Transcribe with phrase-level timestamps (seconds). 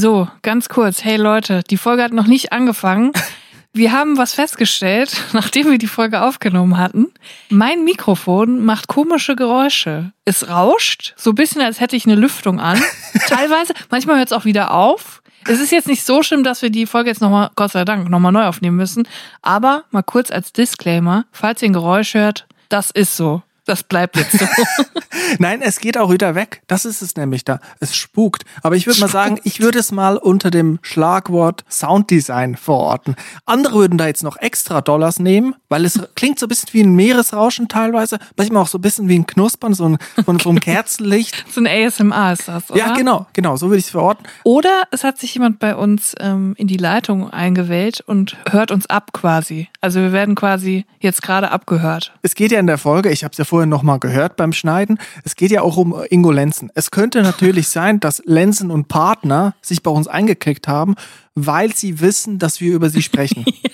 [0.00, 1.02] So, ganz kurz.
[1.02, 3.10] Hey Leute, die Folge hat noch nicht angefangen.
[3.72, 7.08] Wir haben was festgestellt, nachdem wir die Folge aufgenommen hatten.
[7.48, 10.12] Mein Mikrofon macht komische Geräusche.
[10.24, 12.80] Es rauscht, so ein bisschen, als hätte ich eine Lüftung an.
[13.26, 15.20] Teilweise, manchmal hört es auch wieder auf.
[15.48, 18.08] Es ist jetzt nicht so schlimm, dass wir die Folge jetzt nochmal, Gott sei Dank,
[18.08, 19.06] nochmal neu aufnehmen müssen.
[19.42, 23.42] Aber mal kurz als Disclaimer, falls ihr ein Geräusch hört, das ist so.
[23.68, 24.46] Das bleibt jetzt so.
[25.38, 26.62] Nein, es geht auch wieder weg.
[26.68, 27.60] Das ist es nämlich da.
[27.80, 28.46] Es spukt.
[28.62, 33.14] Aber ich würde mal sagen, ich würde es mal unter dem Schlagwort Sounddesign verorten.
[33.44, 36.80] Andere würden da jetzt noch extra Dollars nehmen, weil es klingt so ein bisschen wie
[36.80, 38.18] ein Meeresrauschen teilweise.
[38.38, 41.44] Manchmal auch so ein bisschen wie ein Knuspern, so ein, von so einem Kerzenlicht.
[41.52, 42.78] so ein ASMR ist das, oder?
[42.78, 43.56] Ja, genau, genau.
[43.56, 44.26] So würde ich es verorten.
[44.44, 48.86] Oder es hat sich jemand bei uns ähm, in die Leitung eingewählt und hört uns
[48.86, 49.68] ab quasi.
[49.80, 52.12] Also wir werden quasi jetzt gerade abgehört.
[52.22, 54.98] Es geht ja in der Folge, ich habe es ja vorher nochmal gehört beim Schneiden,
[55.24, 56.70] es geht ja auch um Ingo Lenzen.
[56.74, 60.96] Es könnte natürlich sein, dass Lenzen und Partner sich bei uns eingeklickt haben,
[61.36, 63.44] weil sie wissen, dass wir über sie sprechen.
[63.62, 63.70] ja.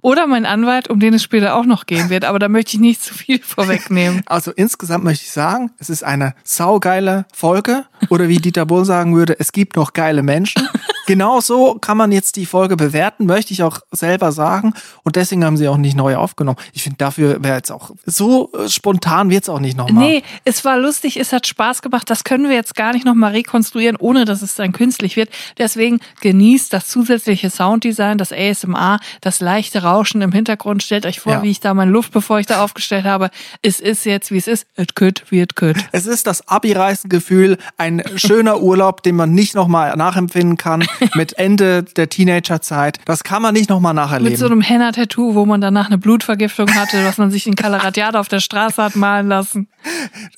[0.00, 2.80] Oder mein Anwalt, um den es später auch noch gehen wird, aber da möchte ich
[2.80, 4.22] nicht zu viel vorwegnehmen.
[4.26, 9.14] Also insgesamt möchte ich sagen, es ist eine saugeile Folge oder wie Dieter Bohl sagen
[9.14, 10.66] würde, es gibt noch geile Menschen.
[11.06, 14.74] Genau so kann man jetzt die Folge bewerten, möchte ich auch selber sagen.
[15.02, 16.58] Und deswegen haben sie auch nicht neu aufgenommen.
[16.72, 20.04] Ich finde, dafür wäre jetzt auch so äh, spontan wird es auch nicht nochmal.
[20.04, 22.08] Nee, es war lustig, es hat Spaß gemacht.
[22.10, 25.30] Das können wir jetzt gar nicht nochmal rekonstruieren, ohne dass es dann künstlich wird.
[25.58, 30.82] Deswegen genießt das zusätzliche Sounddesign, das ASMR, das leichte Rauschen im Hintergrund.
[30.82, 31.42] Stellt euch vor, ja.
[31.42, 33.30] wie ich da meine Luftbefeuchter aufgestellt habe.
[33.62, 34.66] Es ist jetzt, wie es ist.
[34.76, 35.76] It could, wie it could.
[35.92, 41.82] Es ist das Abi-Reisengefühl, ein schöner Urlaub, den man nicht nochmal nachempfinden kann mit Ende
[41.82, 42.98] der Teenagerzeit.
[43.04, 44.32] Das kann man nicht nochmal nacherleben.
[44.32, 48.20] Mit so einem Henna-Tattoo, wo man danach eine Blutvergiftung hatte, was man sich in Calaratiada
[48.20, 49.68] auf der Straße hat malen lassen.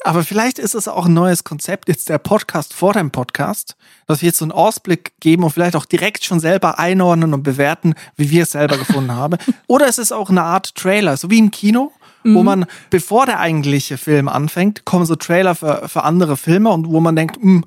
[0.04, 3.76] Aber vielleicht ist es auch ein neues Konzept, jetzt der Podcast vor dem Podcast,
[4.06, 7.42] dass wir jetzt so einen Ausblick geben und vielleicht auch direkt schon selber einordnen und
[7.42, 9.38] bewerten, wie wir es selber gefunden haben.
[9.66, 11.92] Oder es ist auch eine Art Trailer, so wie im Kino
[12.34, 12.44] wo mhm.
[12.44, 17.00] man, bevor der eigentliche Film anfängt, kommen so Trailer für, für andere Filme und wo
[17.00, 17.64] man denkt, mh, hm,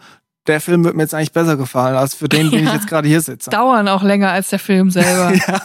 [0.47, 3.07] der Film wird mir jetzt eigentlich besser gefallen, als für den, den ich jetzt gerade
[3.07, 3.49] hier sitze.
[3.49, 5.33] Dauern auch länger als der Film selber.
[5.47, 5.61] ja.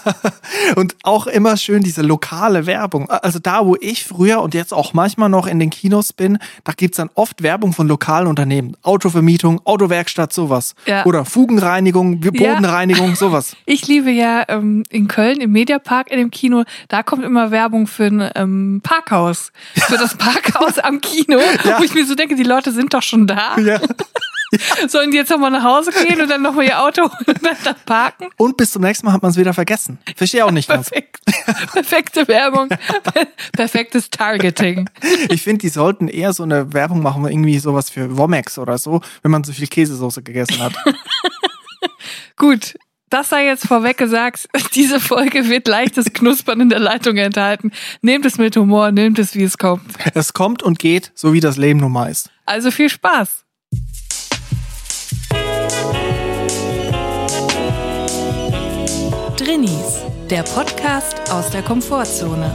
[0.76, 3.08] Und auch immer schön diese lokale Werbung.
[3.08, 6.72] Also da, wo ich früher und jetzt auch manchmal noch in den Kinos bin, da
[6.76, 8.76] gibt's dann oft Werbung von lokalen Unternehmen.
[8.82, 10.74] Autovermietung, Autowerkstatt, sowas.
[10.86, 11.06] Ja.
[11.06, 13.16] Oder Fugenreinigung, Bodenreinigung, ja.
[13.16, 13.56] sowas.
[13.64, 17.86] Ich liebe ja ähm, in Köln im Mediapark in dem Kino, da kommt immer Werbung
[17.86, 19.50] für ein ähm, Parkhaus.
[19.74, 21.78] Für das Parkhaus am Kino, ja.
[21.78, 23.56] wo ich mir so denke, die Leute sind doch schon da.
[23.58, 23.80] Ja.
[24.88, 28.28] Sollen die jetzt nochmal nach Hause gehen und dann nochmal ihr Auto und dann parken?
[28.37, 29.98] Und bis zum nächsten Mal hat man es wieder vergessen.
[30.16, 30.91] Verstehe auch nicht ganz.
[30.91, 31.20] Perfekt.
[31.72, 32.69] Perfekte Werbung.
[33.53, 34.88] Perfektes Targeting.
[35.28, 39.00] Ich finde, die sollten eher so eine Werbung machen, irgendwie sowas für Womex oder so,
[39.22, 40.75] wenn man so viel Käsesoße gegessen hat.
[42.36, 42.75] Gut,
[43.15, 47.71] das sei jetzt vorweg gesagt, diese Folge wird leichtes Knuspern in der Leitung enthalten.
[48.03, 49.84] Nehmt es mit Humor, nehmt es, wie es kommt.
[50.15, 52.31] Es kommt und geht, so wie das Leben nun mal ist.
[52.44, 53.44] Also viel Spaß.
[59.54, 62.53] Drinnies, der Podcast aus der Komfortzone.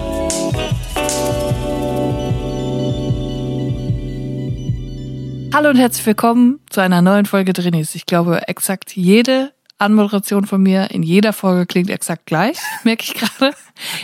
[5.54, 7.96] Hallo und herzlich willkommen zu einer neuen Folge Drinnies.
[7.96, 13.14] Ich glaube, exakt jede Anmoderation von mir in jeder Folge klingt exakt gleich, merke ich
[13.14, 13.56] gerade.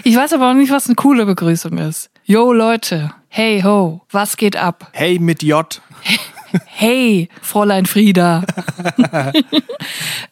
[0.05, 2.09] Ich weiß aber auch nicht, was eine coole Begrüßung ist.
[2.23, 4.87] Yo Leute, hey ho, was geht ab?
[4.93, 5.81] Hey mit J.
[6.65, 8.43] Hey, Fräulein Frieda.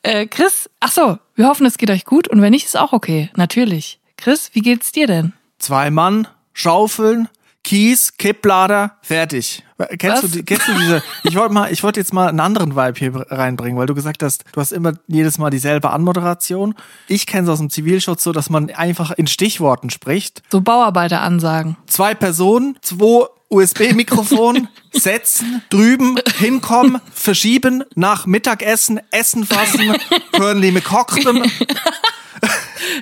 [0.04, 2.94] äh, Chris, ach so, wir hoffen, es geht euch gut und wenn nicht, ist auch
[2.94, 3.30] okay.
[3.36, 4.00] Natürlich.
[4.18, 5.34] Chris, wie geht's dir denn?
[5.60, 7.30] Zwei Mann, Schaufeln,
[7.64, 9.64] Kies, Kipplader, fertig.
[9.98, 11.04] Kennst du, kennst du diese?
[11.24, 14.22] Ich wollte mal, ich wollte jetzt mal einen anderen Vibe hier reinbringen, weil du gesagt
[14.22, 16.76] hast, du hast immer jedes Mal dieselbe Anmoderation.
[17.08, 20.44] Ich kenne es aus dem Zivilschutz so, dass man einfach in Stichworten spricht.
[20.52, 21.78] So Bauarbeiteransagen.
[21.88, 29.96] Zwei Personen, zwei USB-Mikrofon setzen, drüben hinkommen, verschieben, nach Mittagessen, Essen fassen,
[30.36, 31.44] hören die mit kochten.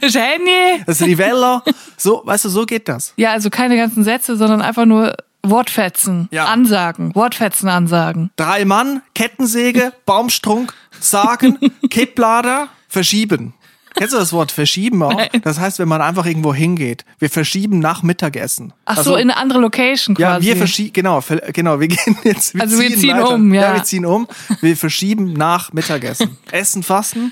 [0.01, 0.83] Jenny!
[0.85, 1.63] Das Rivella.
[1.97, 3.13] So, weißt du, so geht das.
[3.15, 6.45] Ja, also keine ganzen Sätze, sondern einfach nur Wortfetzen, ja.
[6.45, 8.29] Ansagen, Wortfetzen ansagen.
[8.35, 11.57] Drei Mann, Kettensäge, Baumstrunk, Sagen,
[11.89, 13.53] Kipplader, verschieben.
[14.01, 15.13] Kennst du das Wort verschieben auch?
[15.13, 15.29] Nein.
[15.43, 17.05] Das heißt, wenn man einfach irgendwo hingeht.
[17.19, 18.73] Wir verschieben nach Mittagessen.
[18.85, 20.47] Ach Also- so, in eine andere Location Ja, quasi.
[20.47, 23.29] wir verschieben, genau, genau, wir gehen jetzt, wir Also wir ziehen weiter.
[23.29, 23.61] um, ja.
[23.61, 24.27] Ja, wir ziehen um.
[24.61, 26.35] Wir verschieben nach Mittagessen.
[26.51, 27.31] Essen, fasten.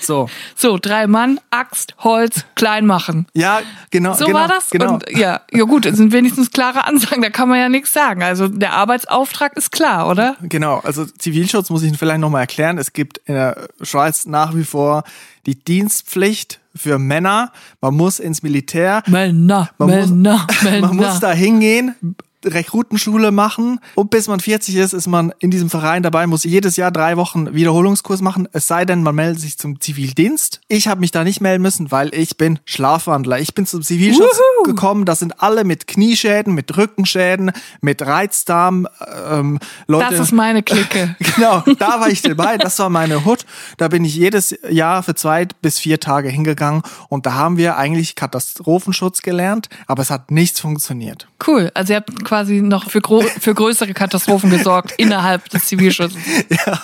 [0.00, 0.28] So.
[0.54, 3.26] so, drei Mann, Axt, Holz, klein machen.
[3.34, 3.60] Ja,
[3.90, 4.14] genau.
[4.14, 4.70] So genau, war das?
[4.70, 4.94] Genau.
[4.94, 8.22] Und ja, ja gut, es sind wenigstens klare Ansagen, da kann man ja nichts sagen.
[8.22, 10.36] Also der Arbeitsauftrag ist klar, oder?
[10.40, 12.78] Genau, also Zivilschutz muss ich Ihnen vielleicht nochmal erklären.
[12.78, 15.02] Es gibt in der Schweiz nach wie vor
[15.46, 17.52] die Dienstpflicht für Männer.
[17.80, 19.02] Man muss ins Militär.
[19.06, 20.80] Männer, Man muss- Männer, Männer.
[20.88, 21.94] Man muss da hingehen,
[22.44, 26.76] Rekrutenschule machen und bis man 40 ist, ist man in diesem Verein dabei, muss jedes
[26.76, 30.60] Jahr drei Wochen Wiederholungskurs machen, es sei denn, man meldet sich zum Zivildienst.
[30.68, 33.38] Ich habe mich da nicht melden müssen, weil ich bin Schlafwandler.
[33.38, 34.64] Ich bin zum Zivilschutz Wuhu!
[34.64, 38.86] gekommen, das sind alle mit Knieschäden, mit Rückenschäden, mit Reizdarm,
[39.28, 40.10] ähm, Leute.
[40.10, 41.16] Das ist meine Clique.
[41.36, 42.58] Genau, da war ich dabei.
[42.58, 43.46] Das war meine Hut.
[43.76, 47.76] Da bin ich jedes Jahr für zwei bis vier Tage hingegangen und da haben wir
[47.76, 51.28] eigentlich Katastrophenschutz gelernt, aber es hat nichts funktioniert.
[51.46, 51.70] Cool.
[51.74, 53.00] Also ihr habt quasi noch für,
[53.40, 56.20] für größere Katastrophen gesorgt innerhalb des Zivilschutzes.
[56.66, 56.80] Ja,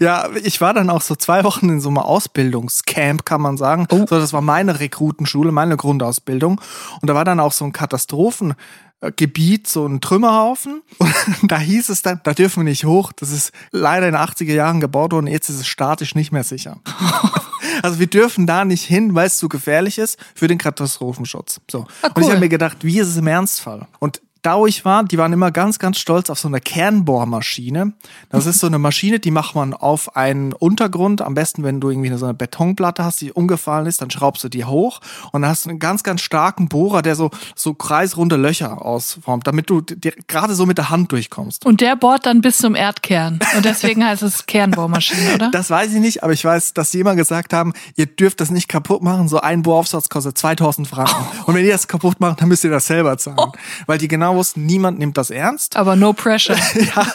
[0.00, 3.86] ja, ich war dann auch so zwei Wochen in so einem Ausbildungscamp, kann man sagen.
[3.90, 4.04] Oh.
[4.08, 6.60] So, das war meine Rekrutenschule, meine Grundausbildung.
[7.00, 10.82] Und da war dann auch so ein Katastrophengebiet, so ein Trümmerhaufen.
[11.42, 13.12] Und da hieß es dann, da dürfen wir nicht hoch.
[13.12, 15.26] Das ist leider in den 80er Jahren gebaut worden.
[15.26, 16.80] Jetzt ist es statisch nicht mehr sicher.
[17.82, 21.60] Also wir dürfen da nicht hin, weil es zu gefährlich ist für den Katastrophenschutz.
[21.70, 21.86] So.
[22.02, 22.30] Ah, Und ich cool.
[22.30, 23.86] habe mir gedacht, wie ist es im Ernstfall?
[23.98, 27.92] Und da ich war, die waren immer ganz, ganz stolz auf so eine Kernbohrmaschine.
[28.28, 31.22] Das ist so eine Maschine, die macht man auf einen Untergrund.
[31.22, 34.48] Am besten, wenn du irgendwie so eine Betonplatte hast, die umgefallen ist, dann schraubst du
[34.48, 35.00] die hoch
[35.30, 39.46] und dann hast du einen ganz, ganz starken Bohrer, der so, so kreisrunde Löcher ausformt,
[39.46, 39.82] damit du
[40.26, 41.64] gerade so mit der Hand durchkommst.
[41.64, 43.38] Und der bohrt dann bis zum Erdkern.
[43.56, 45.50] Und deswegen heißt es Kernbohrmaschine, oder?
[45.52, 48.50] Das weiß ich nicht, aber ich weiß, dass die immer gesagt haben, ihr dürft das
[48.50, 49.28] nicht kaputt machen.
[49.28, 51.14] So ein Bohraufsatz kostet 2000 Franken.
[51.46, 53.52] Und wenn ihr das kaputt macht, dann müsst ihr das selber zahlen.
[53.86, 55.76] Weil die genau wussten, niemand nimmt das ernst.
[55.76, 56.56] Aber no pressure.
[56.74, 57.06] ja,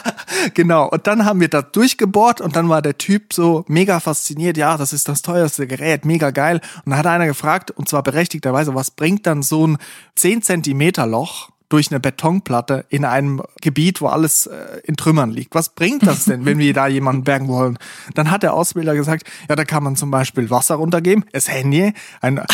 [0.54, 0.88] genau.
[0.88, 4.56] Und dann haben wir da durchgebohrt und dann war der Typ so mega fasziniert.
[4.56, 6.60] Ja, das ist das teuerste Gerät, mega geil.
[6.84, 9.78] Und dann hat einer gefragt, und zwar berechtigterweise, was bringt dann so ein
[10.16, 15.54] 10 Zentimeter Loch durch eine Betonplatte in einem Gebiet, wo alles äh, in Trümmern liegt.
[15.54, 17.78] Was bringt das denn, wenn wir da jemanden bergen wollen?
[18.14, 21.92] Dann hat der Ausbilder gesagt, ja, da kann man zum Beispiel Wasser runtergeben, das Handy,
[22.20, 22.46] eine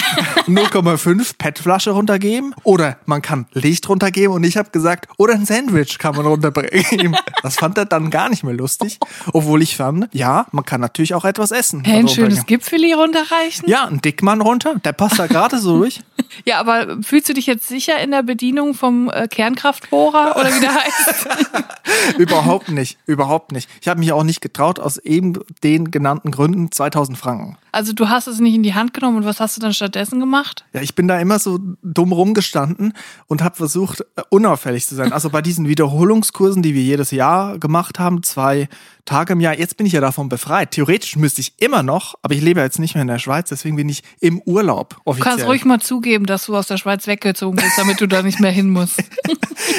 [0.48, 5.98] 0,5 PET-Flasche runtergeben oder man kann Licht runtergeben und ich habe gesagt, oder ein Sandwich
[5.98, 7.16] kann man runterbringen.
[7.42, 8.98] Das fand er dann gar nicht mehr lustig,
[9.32, 11.84] obwohl ich fand, ja, man kann natürlich auch etwas essen.
[11.84, 12.46] Hey, ein schönes.
[12.46, 13.68] Gipfeli runterreichen?
[13.68, 16.00] Ja, ein Dickmann runter, der passt da gerade so durch.
[16.46, 20.60] Ja, aber fühlst du dich jetzt sicher in der Bedienung vom äh, Kernkraftbohrer oder wie
[20.60, 22.18] der heißt?
[22.18, 23.68] überhaupt nicht, überhaupt nicht.
[23.80, 27.56] Ich habe mich auch nicht getraut aus eben den genannten Gründen 2000 Franken.
[27.72, 30.20] Also du hast es nicht in die Hand genommen und was hast du dann stattdessen
[30.20, 30.64] gemacht?
[30.72, 32.92] Ja, ich bin da immer so dumm rumgestanden
[33.26, 35.12] und habe versucht, äh, unauffällig zu sein.
[35.12, 38.68] Also bei diesen Wiederholungskursen, die wir jedes Jahr gemacht haben, zwei
[39.04, 40.70] Tage im Jahr, jetzt bin ich ja davon befreit.
[40.70, 43.76] Theoretisch müsste ich immer noch, aber ich lebe jetzt nicht mehr in der Schweiz, deswegen
[43.76, 45.30] bin ich im Urlaub Du offiziell.
[45.32, 48.40] kannst ruhig mal zugeben, dass du aus der Schweiz weggezogen bist, damit du da nicht
[48.40, 49.02] mehr hin musst.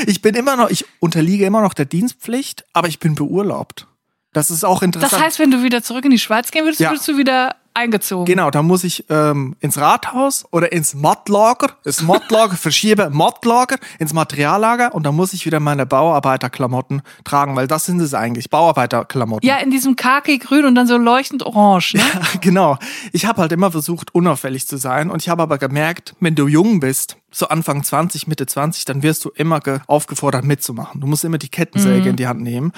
[0.07, 3.87] Ich bin immer noch, ich unterliege immer noch der Dienstpflicht, aber ich bin beurlaubt.
[4.33, 5.13] Das ist auch interessant.
[5.13, 6.89] Das heißt, wenn du wieder zurück in die Schweiz gehen würdest, Ja.
[6.91, 8.25] würdest du wieder eingezogen.
[8.25, 14.13] Genau, da muss ich ähm, ins Rathaus oder ins Modlager, das Modlager, verschiebe Modlager ins
[14.13, 19.47] Materiallager und dann muss ich wieder meine Bauarbeiterklamotten tragen, weil das sind es eigentlich, Bauarbeiterklamotten.
[19.47, 22.01] Ja, in diesem Kaki-Grün und dann so leuchtend orange, ne?
[22.41, 22.77] genau.
[23.11, 26.47] Ich habe halt immer versucht, unauffällig zu sein und ich habe aber gemerkt, wenn du
[26.47, 31.01] jung bist, so Anfang 20, Mitte 20, dann wirst du immer ge- aufgefordert mitzumachen.
[31.01, 32.71] Du musst immer die Kettensäge in die Hand nehmen.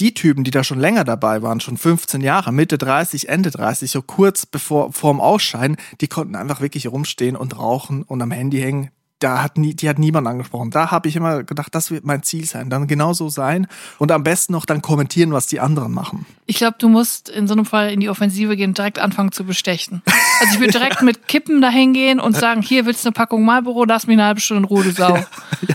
[0.00, 3.90] Die Typen, die da schon länger dabei waren, schon 15 Jahre, Mitte 30, Ende 30,
[3.90, 8.60] so kurz bevor vorm Ausscheiden, die konnten einfach wirklich rumstehen und rauchen und am Handy
[8.60, 8.90] hängen.
[9.20, 10.70] Da hat nie, die hat niemand angesprochen.
[10.70, 12.70] Da habe ich immer gedacht, das wird mein Ziel sein.
[12.70, 13.66] Dann genauso sein
[13.98, 16.26] und am besten noch dann kommentieren, was die anderen machen.
[16.46, 19.44] Ich glaube, du musst in so einem Fall in die Offensive gehen, direkt anfangen zu
[19.44, 20.02] bestechen.
[20.40, 23.44] Also ich würde direkt mit Kippen dahin gehen und sagen, hier willst du eine Packung
[23.44, 25.18] Marlboro, lass mich eine halbe Stunde in Ruhe, du Sau.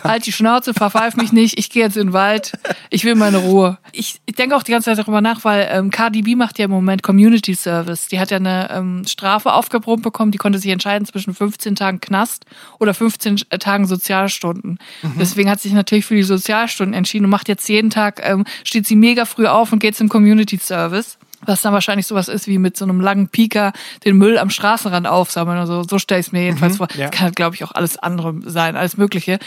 [0.03, 2.57] Halt die Schnauze, verpfeif mich nicht, ich gehe jetzt in den Wald,
[2.89, 3.77] ich will meine Ruhe.
[3.91, 6.65] Ich, ich denke auch die ganze Zeit darüber nach, weil ähm, Cardi B macht ja
[6.65, 8.07] im Moment Community Service.
[8.07, 12.01] Die hat ja eine ähm, Strafe aufgebrummt bekommen, die konnte sich entscheiden zwischen 15 Tagen
[12.01, 12.45] Knast
[12.79, 14.79] oder 15 Tagen Sozialstunden.
[15.19, 18.45] Deswegen hat sie sich natürlich für die Sozialstunden entschieden und macht jetzt jeden Tag, ähm,
[18.63, 21.17] steht sie mega früh auf und geht zum Community Service.
[21.41, 23.71] Was dann wahrscheinlich sowas ist wie mit so einem langen Pieker
[24.03, 25.59] den Müll am Straßenrand aufsammeln.
[25.59, 26.87] Also so stelle ich es mir jedenfalls vor.
[26.95, 27.09] ja.
[27.09, 29.37] Kann, glaube ich, auch alles andere sein, alles Mögliche.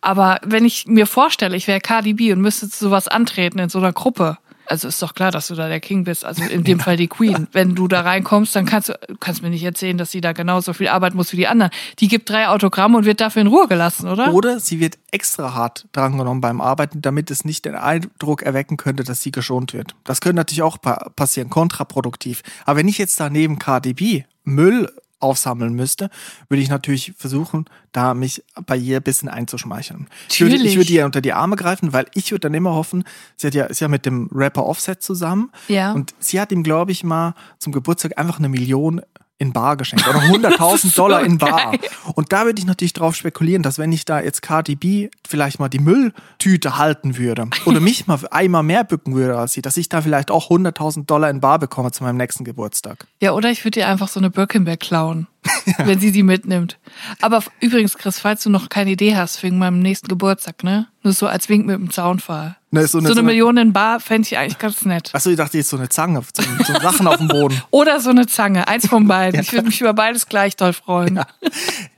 [0.00, 3.68] Aber wenn ich mir vorstelle, ich wäre Cardi B und müsste zu sowas antreten in
[3.68, 4.38] so einer Gruppe,
[4.68, 6.24] Also ist doch klar, dass du da der King bist.
[6.24, 7.48] Also in dem Fall die Queen.
[7.52, 10.72] Wenn du da reinkommst, dann kannst du kannst mir nicht erzählen, dass sie da genauso
[10.72, 11.72] viel arbeiten muss wie die anderen.
[11.98, 14.32] Die gibt drei Autogramme und wird dafür in Ruhe gelassen, oder?
[14.32, 19.04] Oder sie wird extra hart drangenommen beim Arbeiten, damit es nicht den Eindruck erwecken könnte,
[19.04, 19.94] dass sie geschont wird.
[20.04, 22.42] Das könnte natürlich auch pa passieren, kontraproduktiv.
[22.64, 26.10] Aber wenn ich jetzt daneben KDB Müll aufsammeln müsste,
[26.48, 30.08] würde ich natürlich versuchen, da mich bei ihr ein bisschen einzuschmeicheln.
[30.30, 30.76] Ich würde, ich Natürlich.
[30.76, 33.04] würde ihr unter die Arme greifen, weil ich würde dann immer hoffen,
[33.36, 35.50] sie hat ja, ist ja mit dem Rapper Offset zusammen.
[35.68, 35.92] Ja.
[35.92, 39.02] Und sie hat ihm, glaube ich, mal zum Geburtstag einfach eine Million
[39.38, 41.72] in Bar geschenkt oder 100.000 so Dollar in Bar.
[41.72, 41.80] geil.
[42.14, 45.68] Und da würde ich natürlich drauf spekulieren, dass wenn ich da jetzt KDB vielleicht mal
[45.68, 49.88] die Mülltüte halten würde oder mich mal einmal mehr bücken würde als sie, dass ich
[49.88, 53.06] da vielleicht auch 100.000 Dollar in Bar bekomme zu meinem nächsten Geburtstag.
[53.20, 55.28] Ja, oder ich würde dir einfach so eine Birkenberg klauen,
[55.78, 56.78] wenn sie sie mitnimmt.
[57.20, 60.86] Aber übrigens, Chris, falls du noch keine Idee hast wegen meinem nächsten Geburtstag, ne?
[61.02, 62.56] Nur so als Wink mit dem Zaunfall.
[62.70, 65.10] Ne, So eine, Million in Bar fände ich eigentlich ganz nett.
[65.14, 67.62] Achso, ich dachte jetzt so eine Zange, so, so Sachen auf dem Boden.
[67.70, 69.40] Oder so eine Zange, eins von beiden.
[69.48, 71.20] Ich würde mich über beides gleich toll freuen.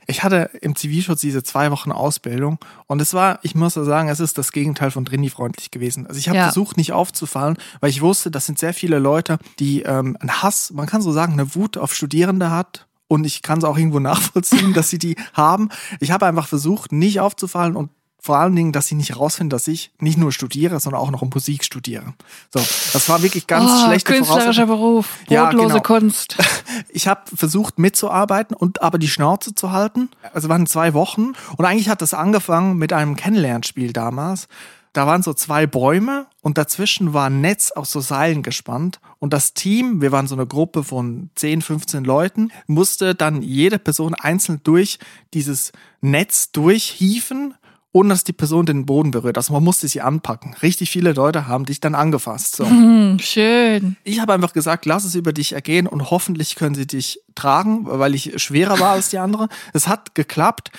[0.07, 4.07] Ich hatte im Zivilschutz diese zwei Wochen Ausbildung und es war, ich muss ja sagen,
[4.07, 6.07] es ist das Gegenteil von Drini-freundlich gewesen.
[6.07, 6.43] Also ich habe Ja.
[6.45, 10.71] versucht, nicht aufzufallen, weil ich wusste, das sind sehr viele Leute, die ähm, einen Hass,
[10.71, 12.87] man kann so sagen, eine Wut auf Studierende hat.
[13.11, 15.67] Und ich kann es auch irgendwo nachvollziehen, dass sie die haben.
[15.99, 17.89] Ich habe einfach versucht, nicht aufzufallen und
[18.21, 21.23] vor allen Dingen, dass sie nicht herausfinden, dass ich nicht nur studiere, sondern auch noch
[21.23, 22.13] Musik studiere.
[22.53, 22.59] So,
[22.93, 24.65] das war wirklich ganz oh, schlechte künstlerischer.
[24.65, 25.83] Beruf, Ja, brotlose genau.
[25.83, 26.37] Kunst.
[26.89, 30.09] Ich habe versucht mitzuarbeiten und aber die Schnauze zu halten.
[30.33, 34.47] Also waren zwei Wochen und eigentlich hat das angefangen mit einem Kennenlernspiel damals.
[34.93, 38.99] Da waren so zwei Bäume und dazwischen war ein Netz aus so Seilen gespannt.
[39.19, 43.79] Und das Team, wir waren so eine Gruppe von 10, 15 Leuten, musste dann jede
[43.79, 44.99] Person einzeln durch
[45.33, 45.71] dieses
[46.01, 47.53] Netz durchhieven,
[47.93, 49.37] ohne dass die Person den Boden berührt.
[49.37, 50.55] Also man musste sie anpacken.
[50.61, 52.55] Richtig viele Leute haben dich dann angefasst.
[52.55, 52.65] So.
[52.65, 53.97] Hm, schön.
[54.03, 57.85] Ich habe einfach gesagt, lass es über dich ergehen und hoffentlich können sie dich tragen,
[57.85, 59.49] weil ich schwerer war als die andere.
[59.73, 60.71] Es hat geklappt.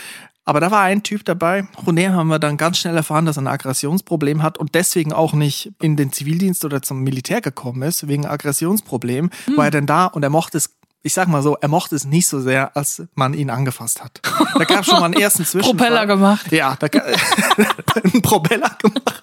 [0.45, 3.43] Aber da war ein Typ dabei, dem haben wir dann ganz schnell erfahren, dass er
[3.43, 8.09] ein Aggressionsproblem hat und deswegen auch nicht in den Zivildienst oder zum Militär gekommen ist,
[8.09, 10.71] wegen Aggressionsproblem, war er denn da und er mochte es,
[11.05, 14.21] ich sag mal so, er mochte es nicht so sehr, als man ihn angefasst hat.
[14.59, 15.77] Da gab es schon mal einen ersten Zwischenfall.
[15.77, 16.51] Propeller gemacht.
[16.51, 16.89] Ja, da
[18.03, 19.23] einen Propeller gemacht.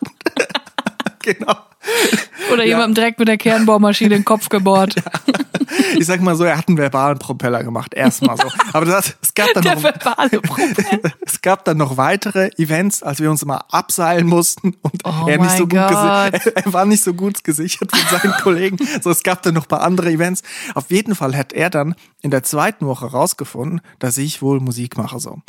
[1.21, 1.55] genau.
[2.53, 4.95] Oder jemandem direkt mit der Kernbohrmaschine den Kopf gebohrt.
[5.97, 8.47] Ich sag mal so, er hat einen verbalen Propeller gemacht, erstmal so.
[8.73, 9.83] Aber das, es gab dann noch,
[11.25, 15.37] es gab dann noch weitere Events, als wir uns mal abseilen mussten und Oh er
[15.39, 18.77] nicht so gut gesi- er war nicht so gut gesichert von seinen Kollegen.
[19.01, 20.41] So, es gab dann noch ein paar andere Events.
[20.75, 24.97] Auf jeden Fall hat er dann in der zweiten Woche rausgefunden, dass ich wohl Musik
[24.97, 25.39] mache so.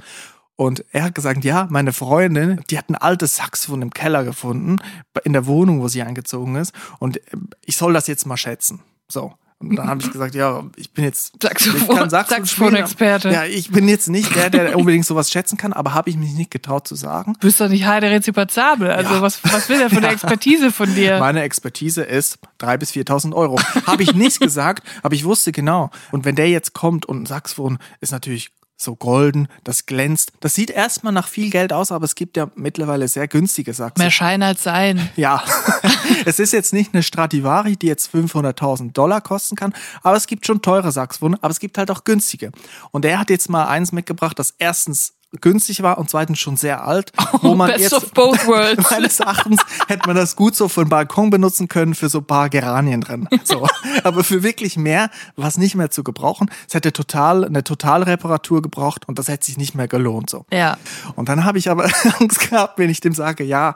[0.56, 4.76] Und er hat gesagt, ja, meine Freundin, die hat ein altes Saxophon im Keller gefunden,
[5.24, 6.74] in der Wohnung, wo sie eingezogen ist.
[6.98, 7.20] Und äh,
[7.64, 8.80] ich soll das jetzt mal schätzen.
[9.08, 9.32] So.
[9.62, 13.30] Und dann habe ich gesagt, ja, ich bin jetzt Saxophon- ich kann Saxophon spielen, Saxophon-Experte.
[13.30, 16.32] Ja, ich bin jetzt nicht der, der unbedingt sowas schätzen kann, aber habe ich mich
[16.32, 17.34] nicht getraut zu sagen.
[17.34, 18.90] Du bist doch nicht Heide Rezipazabel.
[18.90, 19.20] Also Ja.
[19.22, 21.18] was, was will der für eine Expertise von dir?
[21.18, 23.60] Meine Expertise ist 3.000 bis 4.000 Euro.
[23.86, 25.90] Habe ich nicht gesagt, aber ich wusste genau.
[26.10, 30.32] Und wenn der jetzt kommt und ein Saxophon ist natürlich so golden, das glänzt.
[30.40, 34.04] Das sieht erstmal nach viel Geld aus, aber es gibt ja mittlerweile sehr günstige Saxophone.
[34.04, 35.10] Mehr Schein als Sein.
[35.16, 35.42] Ja,
[36.24, 40.46] es ist jetzt nicht eine Stradivari, die jetzt 500.000 Dollar kosten kann, aber es gibt
[40.46, 42.52] schon teure Saxophone, aber es gibt halt auch günstige.
[42.90, 46.84] Und er hat jetzt mal eins mitgebracht, das erstens günstig war und zweitens schon sehr
[46.84, 48.90] alt, wo man Best jetzt of both worlds.
[48.90, 52.24] meines Erachtens hätte man das gut so für den Balkon benutzen können für so ein
[52.24, 53.28] paar Geranien drin.
[53.44, 53.66] So,
[54.04, 56.50] aber für wirklich mehr war es nicht mehr zu gebrauchen.
[56.66, 60.44] Es hätte total eine Totalreparatur gebraucht und das hätte sich nicht mehr gelohnt so.
[60.52, 60.76] Ja.
[61.14, 61.84] Und dann habe ich aber
[62.18, 63.74] Angst gehabt, wenn ich dem sage, ja,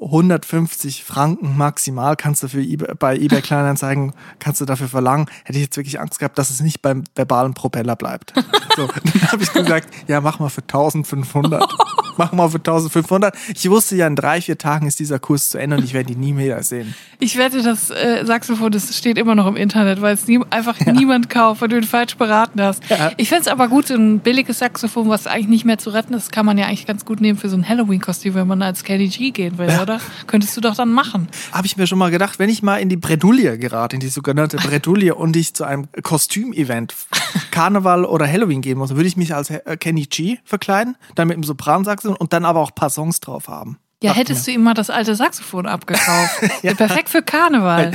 [0.00, 5.26] 150 Franken maximal kannst du für eBay, bei eBay Kleinanzeigen kannst du dafür verlangen.
[5.44, 8.32] Hätte ich jetzt wirklich Angst gehabt, dass es nicht beim verbalen Propeller bleibt.
[8.76, 11.68] So, dann habe ich gesagt, ja, mach mal für 1500.
[12.16, 13.34] Mach mal für 1500.
[13.54, 16.12] Ich wusste ja, in drei, vier Tagen ist dieser Kurs zu Ende und ich werde
[16.12, 16.94] ihn nie mehr sehen.
[17.18, 20.78] Ich wette, das äh, Saxophon, das steht immer noch im Internet, weil es nie, einfach
[20.84, 22.82] niemand kauft, weil du ihn falsch beraten hast.
[22.90, 23.12] Ja.
[23.16, 26.30] Ich fänd's aber gut, so ein billiges Saxophon, was eigentlich nicht mehr zu retten ist,
[26.30, 29.08] kann man ja eigentlich ganz gut nehmen für so ein Halloween-Kostüm, wenn man als Kenny
[29.08, 29.89] G gehen will, oder?
[30.26, 31.28] Könntest du doch dann machen.
[31.52, 34.08] Habe ich mir schon mal gedacht, wenn ich mal in die Bredouille gerate, in die
[34.08, 36.94] sogenannte Bredouille und ich zu einem Kostümevent,
[37.50, 41.36] Karneval oder Halloween gehen muss, würde ich mich als äh, Kenny G verkleiden, dann mit
[41.36, 43.78] einem Sopransaxophon und dann aber auch ein paar Songs drauf haben.
[44.02, 46.40] Ja, hättest du ihm mal das alte Saxophon abgekauft.
[46.62, 47.92] Perfekt für Karneval.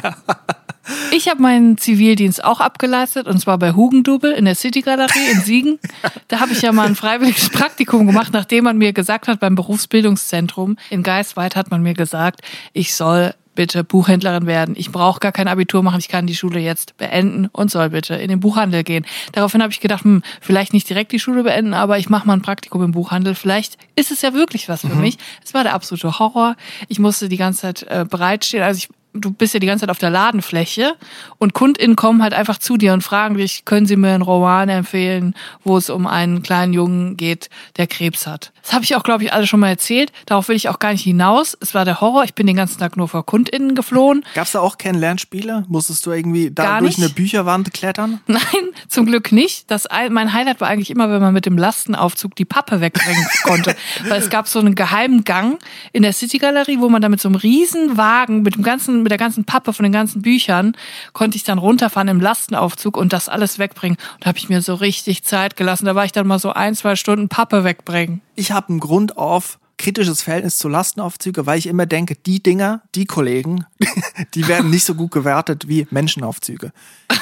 [1.12, 5.42] Ich habe meinen Zivildienst auch abgeleistet und zwar bei Hugendubel in der City Galerie in
[5.42, 5.80] Siegen.
[6.28, 9.54] Da habe ich ja mal ein freiwilliges Praktikum gemacht, nachdem man mir gesagt hat, beim
[9.56, 12.42] Berufsbildungszentrum in Geisweit hat man mir gesagt,
[12.74, 14.76] ich soll bitte Buchhändlerin werden.
[14.78, 18.16] Ich brauche gar kein Abitur machen, ich kann die Schule jetzt beenden und soll bitte
[18.16, 19.06] in den Buchhandel gehen.
[19.32, 22.34] Daraufhin habe ich gedacht, hm, vielleicht nicht direkt die Schule beenden, aber ich mache mal
[22.34, 23.34] ein Praktikum im Buchhandel.
[23.36, 25.02] Vielleicht ist es ja wirklich was für Mhm.
[25.02, 25.18] mich.
[25.44, 26.56] Es war der absolute Horror.
[26.90, 28.64] Ich musste die ganze Zeit äh, bereitstehen.
[28.64, 30.96] Also ich du bist ja die ganze Zeit auf der Ladenfläche
[31.38, 34.70] und KundInnen kommen halt einfach zu dir und fragen dich, können sie mir einen Roman
[34.70, 38.52] empfehlen, wo es um einen kleinen Jungen geht, der Krebs hat.
[38.66, 40.12] Das habe ich auch, glaube ich, alle schon mal erzählt.
[40.26, 41.56] Darauf will ich auch gar nicht hinaus.
[41.62, 42.24] Es war der Horror.
[42.24, 44.26] Ich bin den ganzen Tag nur vor KundInnen geflohen.
[44.34, 45.66] Gab's da auch Kennenlernspiele?
[45.68, 48.22] Musstest du irgendwie da durch eine Bücherwand klettern?
[48.26, 48.42] Nein,
[48.88, 49.70] zum Glück nicht.
[49.70, 53.28] Das, ein- mein Highlight war eigentlich immer, wenn man mit dem Lastenaufzug die Pappe wegbringen
[53.44, 53.76] konnte.
[54.10, 55.60] Weil es gab so einen geheimen Gang
[55.94, 59.04] in der City Galerie, wo man da mit so einem riesen Wagen, mit dem ganzen,
[59.04, 60.76] mit der ganzen Pappe von den ganzen Büchern,
[61.14, 63.98] konnte ich dann runterfahren im Lastenaufzug und das alles wegbringen.
[64.16, 65.86] Und da habe ich mir so richtig Zeit gelassen.
[65.86, 68.22] Da war ich dann mal so ein, zwei Stunden Pappe wegbringen.
[68.36, 72.82] Ich habe einen Grund auf kritisches Verhältnis zu Lastenaufzüge, weil ich immer denke, die Dinger,
[72.96, 73.66] die Kollegen,
[74.34, 76.72] die werden nicht so gut gewertet wie Menschenaufzüge.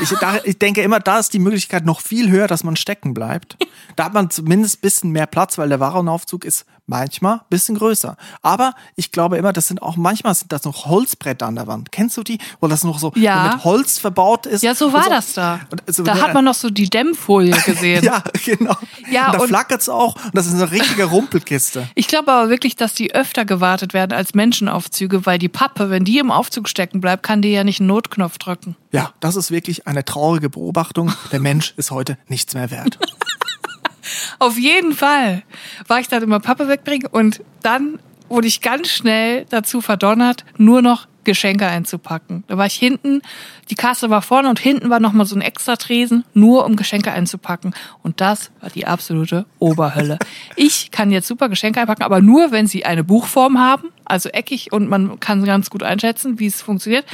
[0.02, 3.14] Ich, da, ich denke immer, da ist die Möglichkeit noch viel höher, dass man stecken
[3.14, 3.58] bleibt.
[3.96, 7.76] Da hat man zumindest ein bisschen mehr Platz, weil der Warenaufzug ist manchmal ein bisschen
[7.76, 8.18] größer.
[8.42, 11.92] Aber ich glaube immer, das sind auch manchmal sind das noch Holzbretter an der Wand.
[11.94, 13.54] Kennst du die, wo das noch so Ja.
[13.54, 14.64] mit Holz verbaut ist?
[14.64, 15.62] Ja, so war das da.
[15.72, 18.04] Und so- da hat man noch so die Dämmfolie gesehen.
[18.04, 18.76] ja, genau.
[19.10, 20.16] Ja, und da und- flackert's auch.
[20.16, 21.88] Und das ist eine richtige Rumpelkiste.
[21.96, 26.04] Ich glaube aber wirklich, dass die öfter gewartet werden als Menschenaufzüge, weil die Pappe, wenn
[26.04, 28.76] die im Aufzug stecken bleibt, kann die ja nicht einen Notknopf drücken.
[28.92, 31.14] Ja, das ist wirklich eine traurige Beobachtung.
[31.32, 33.00] Der Mensch ist heute nichts mehr wert.
[34.40, 35.44] Auf jeden Fall
[35.88, 38.00] war ich dann immer Pappe wegbringen und dann
[38.30, 42.44] wurde ich ganz schnell dazu verdonnert, nur noch Geschenke einzupacken.
[42.48, 43.22] Da war ich hinten,
[43.70, 47.12] die Kasse war vorne und hinten war nochmal so ein extra Tresen, nur um Geschenke
[47.12, 47.74] einzupacken.
[48.02, 50.20] Und das war die absolute Oberhölle.
[50.56, 54.72] Ich kann jetzt super Geschenke einpacken, aber nur, wenn sie eine Buchform haben, also eckig
[54.72, 57.06] und man kann ganz gut einschätzen, wie es funktioniert.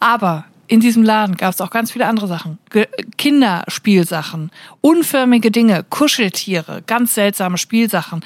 [0.00, 2.58] Aber in diesem Laden gab es auch ganz viele andere Sachen.
[2.70, 2.86] Ge
[3.18, 8.20] Kinderspielsachen, unförmige Dinge, Kuscheltiere, ganz seltsame Spielsachen,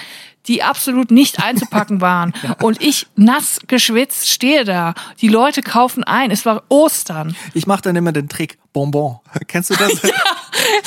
[0.46, 2.34] die absolut nicht einzupacken waren.
[2.60, 4.92] Und ich nass geschwitzt stehe da.
[5.22, 6.30] Die Leute kaufen ein.
[6.30, 7.34] Es war Ostern.
[7.54, 9.20] Ich mache dann immer den Trick Bonbon.
[9.46, 9.92] Kennst du das?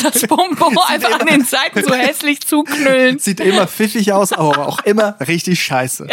[0.01, 3.20] Das Bonbon einfach an den Seiten so hässlich zuknüllen.
[3.20, 6.08] Sieht immer pfiffig aus, aber auch immer richtig scheiße.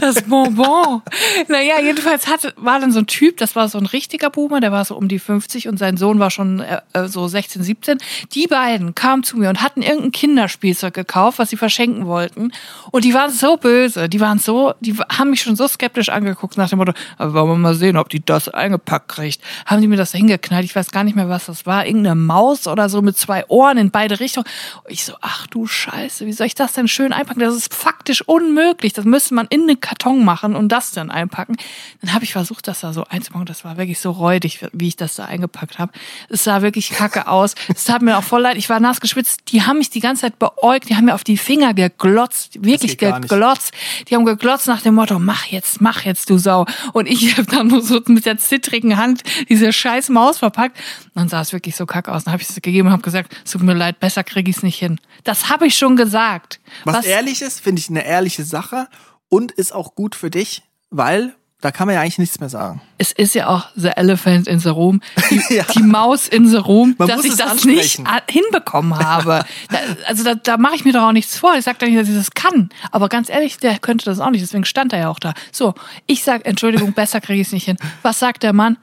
[0.00, 1.02] Das Bonbon.
[1.48, 4.72] Naja, jedenfalls hatte, war dann so ein Typ, das war so ein richtiger Boomer, der
[4.72, 7.98] war so um die 50 und sein Sohn war schon äh, äh, so 16, 17.
[8.32, 12.52] Die beiden kamen zu mir und hatten irgendein Kinderspielzeug gekauft, was sie verschenken wollten.
[12.90, 16.56] Und die waren so böse, die waren so, die haben mich schon so skeptisch angeguckt
[16.56, 19.40] nach dem Motto, aber wollen wir mal sehen, ob die das eingepackt kriegt.
[19.66, 22.14] Haben die mir das da hingeknallt, ich weiß gar nicht mehr, was das war, irgendeine
[22.14, 24.46] Maus oder so mit zwei Ohren in beide Richtungen.
[24.84, 27.40] Und ich so, ach du Scheiße, wie soll ich das denn schön einpacken?
[27.40, 28.92] Das ist faktisch unmöglich.
[28.92, 31.56] Das müsste man in einen Karton machen und das dann einpacken.
[32.02, 33.46] Dann habe ich versucht, das da so einzupacken.
[33.46, 35.92] Das war wirklich so räudig, wie ich das da eingepackt habe.
[36.28, 37.54] Es sah wirklich kacke aus.
[37.74, 38.56] Es tat mir auch voll leid.
[38.56, 39.40] Ich war nass geschwitzt.
[39.48, 40.90] Die haben mich die ganze Zeit beäugt.
[40.90, 42.62] Die haben mir auf die Finger geglotzt.
[42.62, 43.72] Wirklich geglotzt.
[44.08, 46.66] Die haben geglotzt nach dem Motto, mach jetzt, mach jetzt, du Sau.
[46.92, 50.76] Und ich habe dann nur so mit der zittrigen Hand diese scheiß Maus verpackt.
[51.06, 52.24] Und dann sah es wirklich so kacke aus.
[52.24, 54.56] Dann habe ich es gegeben und habe gesagt, es tut mir leid, besser kriege ich
[54.58, 55.00] es nicht hin.
[55.24, 56.60] Das habe ich schon gesagt.
[56.84, 58.88] Was, ehrlich ist, finde ich eine ehrliche Sache
[59.28, 62.80] und ist auch gut für dich, weil da kann man ja eigentlich nichts mehr sagen.
[62.98, 65.64] es ist ja auch the elephant in the room, die, Ja.
[65.74, 68.06] die Maus in the room, Man dass ich das nicht ansprechen.
[68.06, 69.44] a- hinbekommen habe.
[69.68, 71.56] da, also da, da mache ich mir doch auch nichts vor.
[71.56, 72.68] Ich sage doch nicht, dass ich das kann.
[72.92, 74.42] Aber ganz ehrlich, der könnte das auch nicht.
[74.42, 75.34] Deswegen stand er ja auch da.
[75.50, 75.74] So,
[76.06, 77.76] ich sag, Entschuldigung, besser kriege ich es nicht hin.
[78.02, 78.76] Was sagt der Mann?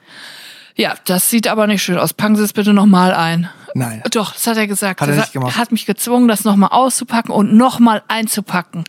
[0.76, 2.12] Ja, das sieht aber nicht schön aus.
[2.12, 3.48] Packen Sie es bitte nochmal ein.
[3.76, 4.02] Nein.
[4.10, 5.00] Doch, das hat er gesagt.
[5.00, 5.56] Hat er nicht gemacht.
[5.56, 8.84] hat mich gezwungen, das nochmal auszupacken und nochmal einzupacken.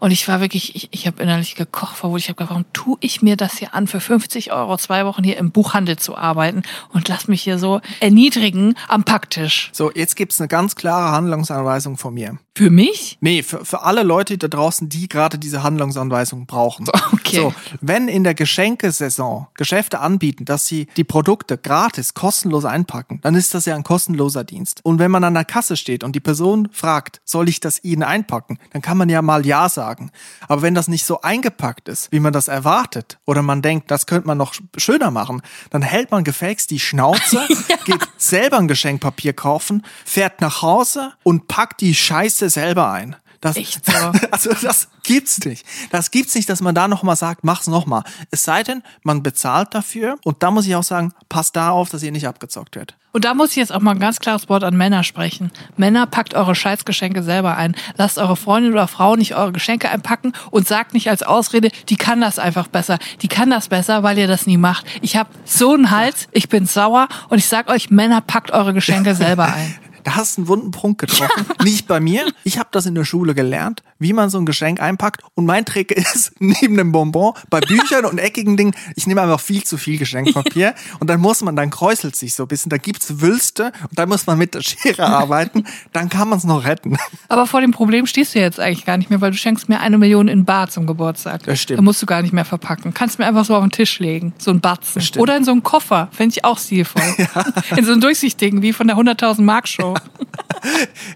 [0.00, 2.20] Und ich war wirklich, ich, ich habe innerlich gekocht vor Wut.
[2.20, 5.22] Ich habe gedacht, warum tue ich mir das hier an, für 50 Euro zwei Wochen
[5.22, 9.70] hier im Buchhandel zu arbeiten und lass mich hier so erniedrigen am Packtisch.
[9.72, 12.38] So, jetzt gibt's eine ganz klare Handlungsanweisung von mir.
[12.54, 13.16] Für mich?
[13.20, 16.86] Nee, für, für alle Leute da draußen, die gerade diese Handlungsanweisung brauchen.
[17.12, 17.36] Okay.
[17.36, 23.34] So, wenn in der Geschenkesaison Geschäfte anbieten, dass sie die Produkte gratis, kostenlos einpacken, dann
[23.34, 24.80] ist das ja ein kostenloser Dienst.
[24.84, 28.02] Und wenn man an der Kasse steht und die Person fragt, soll ich das Ihnen
[28.02, 30.10] einpacken, dann kann man ja mal Ja sagen.
[30.48, 34.06] Aber wenn das nicht so eingepackt ist, wie man das erwartet, oder man denkt, das
[34.06, 37.46] könnte man noch schöner machen, dann hält man gefälligst die Schnauze,
[37.84, 43.16] geht selber ein Geschenkpapier kaufen, fährt nach Hause und packt die Scheiße selber ein.
[43.42, 44.12] Das, Echt so?
[44.30, 45.66] Also das gibt's nicht.
[45.90, 48.04] Das gibt's nicht, dass man da nochmal sagt, mach's nochmal.
[48.30, 50.16] Es sei denn, man bezahlt dafür.
[50.24, 52.96] Und da muss ich auch sagen, passt da auf, dass ihr nicht abgezockt wird.
[53.12, 55.50] Und da muss ich jetzt auch mal ein ganz klares Wort an Männer sprechen.
[55.76, 57.76] Männer, packt eure Scheißgeschenke selber ein.
[57.96, 61.96] Lasst eure Freundin oder Frau nicht eure Geschenke einpacken und sagt nicht als Ausrede, die
[61.96, 62.98] kann das einfach besser.
[63.20, 64.86] Die kann das besser, weil ihr das nie macht.
[65.02, 68.72] Ich habe so einen Hals, ich bin sauer und ich sag euch, Männer, packt eure
[68.72, 69.74] Geschenke selber ein.
[70.04, 71.46] Da hast du einen wunden Punkt getroffen.
[71.62, 72.26] Nicht bei mir.
[72.42, 75.22] Ich habe das in der Schule gelernt, wie man so ein Geschenk einpackt.
[75.34, 79.40] Und mein Trick ist, neben dem Bonbon, bei Büchern und eckigen Dingen, ich nehme einfach
[79.40, 80.74] viel zu viel Geschenkpapier.
[81.00, 82.70] Und dann muss man, dann kräuselt sich so ein bisschen.
[82.70, 85.64] Da gibt's Wülste und dann muss man mit der Schere arbeiten.
[85.92, 86.96] Dann kann man es noch retten.
[87.28, 89.80] Aber vor dem Problem stehst du jetzt eigentlich gar nicht mehr, weil du schenkst mir
[89.80, 91.44] eine Million in Bar zum Geburtstag.
[91.44, 91.78] Das stimmt.
[91.78, 92.94] Da musst du gar nicht mehr verpacken.
[92.94, 94.34] Kannst mir einfach so auf den Tisch legen.
[94.38, 95.02] So ein Batzen.
[95.18, 96.08] Oder in so einen Koffer.
[96.12, 97.02] Fände ich auch stilvoll.
[97.76, 99.94] In so einen durchsichtigen, wie von der 100.000 Mark Show.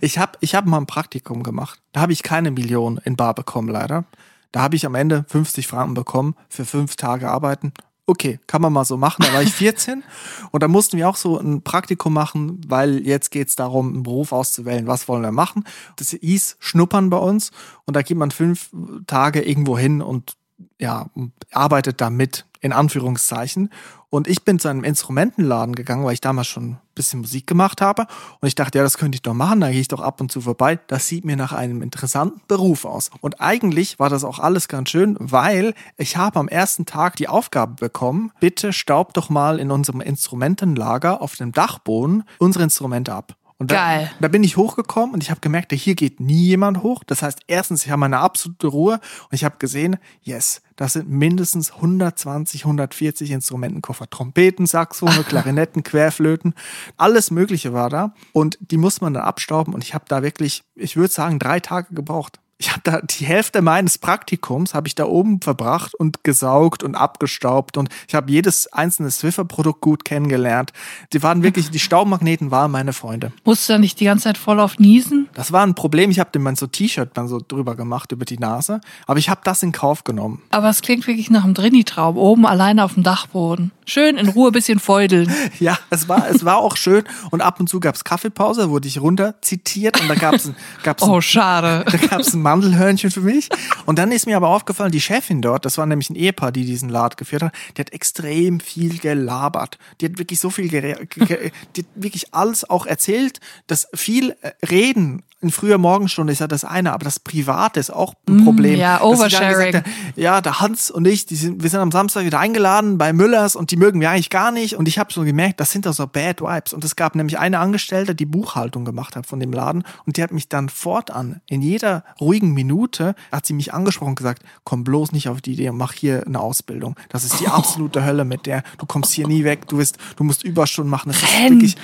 [0.00, 1.80] Ich habe ich hab mal ein Praktikum gemacht.
[1.96, 4.04] Da habe ich keine Million in Bar bekommen, leider.
[4.52, 7.72] Da habe ich am Ende 50 Franken bekommen für fünf Tage arbeiten.
[8.04, 9.24] Okay, kann man mal so machen.
[9.26, 10.04] Da war ich 14
[10.50, 14.32] und da mussten wir auch so ein Praktikum machen, weil jetzt geht's darum, einen Beruf
[14.32, 14.86] auszuwählen.
[14.86, 15.64] Was wollen wir machen?
[15.96, 17.50] Das hieß Schnuppern bei uns
[17.86, 18.68] und da geht man fünf
[19.06, 20.36] Tage irgendwo hin und
[20.78, 21.06] ja,
[21.52, 23.70] arbeitet da mit, in Anführungszeichen.
[24.08, 27.80] Und ich bin zu einem Instrumentenladen gegangen, weil ich damals schon ein bisschen Musik gemacht
[27.80, 28.06] habe.
[28.40, 30.30] Und ich dachte, ja, das könnte ich doch machen, da gehe ich doch ab und
[30.30, 30.78] zu vorbei.
[30.86, 33.10] Das sieht mir nach einem interessanten Beruf aus.
[33.20, 37.28] Und eigentlich war das auch alles ganz schön, weil ich habe am ersten Tag die
[37.28, 43.36] Aufgabe bekommen, bitte staub doch mal in unserem Instrumentenlager auf dem Dachboden unsere Instrumente ab.
[43.58, 44.10] Und da, Geil.
[44.20, 47.02] da bin ich hochgekommen und ich habe gemerkt, hier geht nie jemand hoch.
[47.04, 51.08] Das heißt, erstens, ich habe eine absolute Ruhe und ich habe gesehen, yes, das sind
[51.08, 54.10] mindestens 120, 140 Instrumentenkoffer.
[54.10, 56.54] Trompeten, Saxophone, Klarinetten, Querflöten,
[56.98, 58.12] alles Mögliche war da.
[58.32, 61.58] Und die muss man dann abstauben und ich habe da wirklich, ich würde sagen, drei
[61.60, 62.40] Tage gebraucht.
[62.58, 66.94] Ich habe da die Hälfte meines Praktikums habe ich da oben verbracht und gesaugt und
[66.94, 70.72] abgestaubt und ich habe jedes einzelne Swiffer-Produkt gut kennengelernt.
[71.12, 73.32] Die waren wirklich, die Staubmagneten waren meine Freunde.
[73.44, 75.28] Musst du da nicht die ganze Zeit voll auf niesen?
[75.34, 76.10] Das war ein Problem.
[76.10, 79.28] Ich habe dem mein so T-Shirt dann so drüber gemacht über die Nase, aber ich
[79.28, 80.40] habe das in Kauf genommen.
[80.50, 82.16] Aber es klingt wirklich nach einem Drini-Traum.
[82.16, 83.70] Oben alleine auf dem Dachboden.
[83.84, 85.32] Schön in Ruhe bisschen feudeln.
[85.60, 89.00] Ja, es war es war auch schön und ab und zu gab's Kaffeepause, wurde ich
[89.00, 91.84] runter zitiert und da gab's ein, gab's Oh, schade.
[91.90, 93.48] Da gab's ein Mandelhörnchen für mich.
[93.86, 96.64] Und dann ist mir aber aufgefallen, die Chefin dort, das war nämlich ein Ehepaar, die
[96.64, 99.78] diesen Laden geführt hat, die hat extrem viel gelabert.
[100.00, 105.24] Die hat wirklich so viel, die hat wirklich alles auch erzählt, dass viel äh, Reden
[105.46, 108.76] in früher Morgenstunde ist ja das eine, aber das Private ist auch ein Problem.
[108.76, 109.72] Mm, ja, sie dann Oversharing.
[109.72, 113.12] gesagt ja, der Hans und ich, die sind, wir sind am Samstag wieder eingeladen bei
[113.12, 114.76] Müllers und die mögen wir eigentlich gar nicht.
[114.76, 116.72] Und ich habe so gemerkt, das sind doch so Bad Vibes.
[116.72, 120.22] Und es gab nämlich eine Angestellte, die Buchhaltung gemacht hat von dem Laden und die
[120.22, 124.84] hat mich dann fortan in jeder ruhigen Minute hat sie mich angesprochen und gesagt, komm
[124.84, 126.96] bloß nicht auf die Idee und mach hier eine Ausbildung.
[127.08, 128.62] Das ist die absolute Hölle mit der.
[128.78, 129.68] Du kommst hier nie weg.
[129.68, 131.12] Du wirst, du musst Überstunden machen.
[131.12, 131.76] Das ist Renn, wirklich,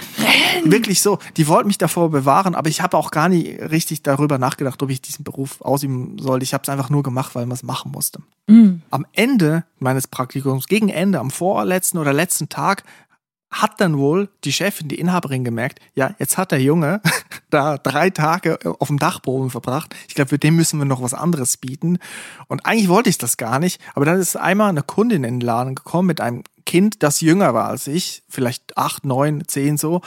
[0.65, 1.19] wirklich so.
[1.37, 4.91] Die wollten mich davor bewahren, aber ich habe auch gar nie richtig darüber nachgedacht, ob
[4.91, 6.45] ich diesen Beruf ausüben sollte.
[6.45, 8.21] Ich habe es einfach nur gemacht, weil man es machen musste.
[8.91, 12.85] Am Ende meines Praktikums, gegen Ende, am vorletzten oder letzten Tag,
[13.51, 17.03] hat dann wohl die Chefin, die Inhaberin gemerkt, ja, jetzt hat der Junge
[17.51, 19.95] da drei Tage auf dem Dachboden verbracht.
[20.09, 21.99] Ich glaube, für den müssen wir noch was anderes bieten.
[22.49, 23.81] Und eigentlich wollte ich das gar nicht.
[23.95, 27.53] Aber dann ist einmal eine Kundin in den Laden gekommen mit einem Kind, das jünger
[27.53, 30.01] war als ich, vielleicht acht, neun, zehn so.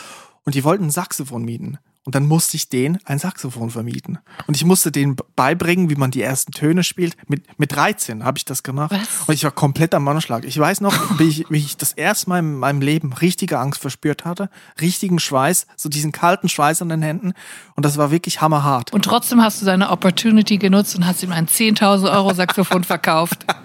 [0.44, 1.78] Und die wollten ein Saxophon mieten.
[2.06, 4.20] Und dann musste ich denen ein Saxophon vermieten.
[4.46, 7.18] Und ich musste denen beibringen, wie man die ersten Töne spielt.
[7.28, 8.92] Mit, mit 13 habe ich das gemacht.
[8.92, 9.28] Was?
[9.28, 10.46] Und ich war komplett am Anschlag.
[10.46, 13.82] Ich weiß noch, wie ich, wie ich das erste Mal in meinem Leben richtige Angst
[13.82, 14.52] verspürt hatte.
[14.80, 17.34] Richtigen Schweiß, so diesen kalten Schweiß an den Händen.
[17.76, 18.94] Und das war wirklich hammerhart.
[18.94, 23.48] Und trotzdem hast du deine Opportunity genutzt und hast ihm ein 10.000 Euro Saxophon verkauft.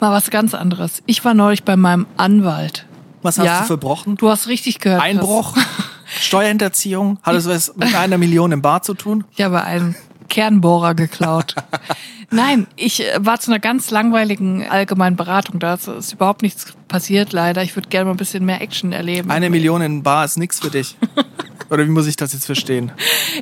[0.00, 1.02] Mal was ganz anderes.
[1.04, 2.87] Ich war neulich bei meinem Anwalt.
[3.22, 3.60] Was hast Ja?
[3.60, 4.16] du verbrochen?
[4.16, 5.02] Du hast richtig gehört.
[5.02, 5.56] Einbruch?
[6.20, 7.18] Steuerhinterziehung?
[7.22, 9.24] Hat es was mit einer Million im Bar zu tun?
[9.36, 9.94] Ich habe einen
[10.28, 11.54] Kernbohrer geklaut.
[12.30, 15.58] Nein, ich äh, war zu einer ganz langweiligen allgemeinen Beratung.
[15.60, 17.62] Da ist- ist überhaupt nichts passiert, leider.
[17.62, 19.30] Ich würde gerne mal ein bisschen mehr Action erleben.
[19.30, 20.96] Eine Million in Bar ist nix für dich.
[21.70, 22.92] Oder wie muss ich das jetzt verstehen?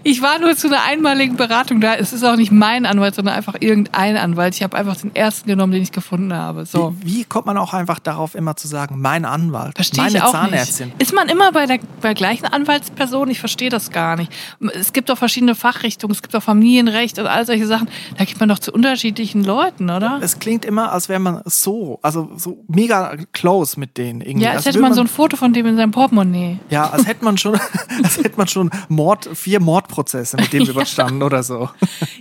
[0.03, 1.95] Ich war nur zu einer einmaligen Beratung da.
[1.95, 4.55] Es ist auch nicht mein Anwalt, sondern einfach irgendein Anwalt.
[4.57, 6.67] Ich habe einfach den ersten genommen, den ich gefunden habe.
[6.67, 6.95] So.
[7.01, 10.23] Wie, wie kommt man auch einfach darauf, immer zu sagen, mein Anwalt, Verstehe meine ich
[10.23, 10.89] auch Zahnärztin?
[10.89, 11.03] nicht.
[11.03, 13.31] Ist man immer bei der bei gleichen Anwaltsperson?
[13.31, 14.33] Ich verstehe das gar nicht.
[14.75, 17.89] Es gibt doch verschiedene Fachrichtungen, es gibt doch Familienrecht und all solche Sachen.
[18.19, 20.19] Da geht man doch zu unterschiedlichen Leuten, oder?
[20.21, 24.45] Es klingt immer, als wäre man so, also so mega close mit denen irgendwie.
[24.45, 26.59] Ja, als hätte würde man so ein Foto von dem in seinem Portemonnaie.
[26.71, 27.61] Ja, als hätte man schon,
[28.03, 31.69] als hätte man schon Mord, vier Mordprozesse mit dem überstanden oder so.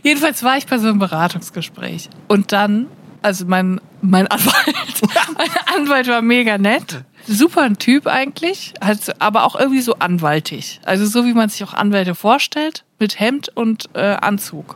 [0.04, 2.10] Jedenfalls war ich bei so einem Beratungsgespräch.
[2.28, 2.88] Und dann,
[3.22, 5.02] also mein, mein Anwalt,
[5.38, 7.04] mein Anwalt war mega nett.
[7.28, 10.82] Super ein Typ eigentlich, also, aber auch irgendwie so anwaltig.
[10.84, 14.76] Also so wie man sich auch Anwälte vorstellt, mit Hemd und äh, Anzug.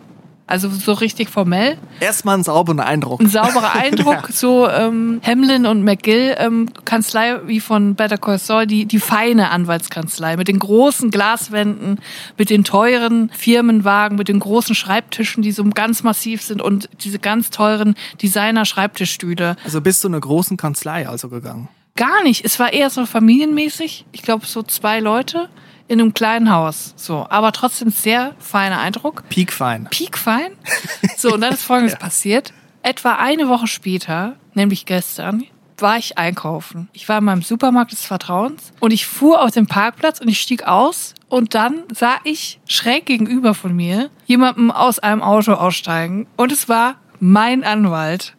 [0.50, 1.78] Also so richtig formell.
[2.00, 3.22] Erstmal einen sauberen Eindruck.
[3.22, 8.66] Ein sauberer Eindruck, so ähm, Hamlin und McGill ähm, Kanzlei wie von Better Call Saul,
[8.66, 12.00] die, die feine Anwaltskanzlei mit den großen Glaswänden,
[12.36, 17.20] mit den teuren Firmenwagen, mit den großen Schreibtischen, die so ganz massiv sind und diese
[17.20, 19.56] ganz teuren Designer-Schreibtischstühle.
[19.64, 21.70] Also bist du in einer großen Kanzlei also gegangen?
[21.96, 22.44] Gar nicht.
[22.44, 24.06] Es war eher so familienmäßig.
[24.14, 25.48] Ich glaube so zwei Leute
[25.89, 26.93] in einem kleinen Haus.
[26.95, 29.23] So, aber trotzdem sehr feiner Eindruck.
[29.28, 29.88] Peakfein.
[29.89, 30.52] Peakfein.
[31.17, 31.99] So, und dann ist Folgendes Ja.
[31.99, 32.54] passiert.
[32.84, 35.43] Etwa eine Woche später, nämlich gestern,
[35.80, 36.89] war ich einkaufen.
[36.93, 40.39] Ich war in meinem Supermarkt des Vertrauens und ich fuhr auf den Parkplatz und ich
[40.41, 46.28] stieg aus und dann sah ich schräg gegenüber von mir jemanden aus einem Auto aussteigen
[46.38, 48.36] und es war mein Anwalt.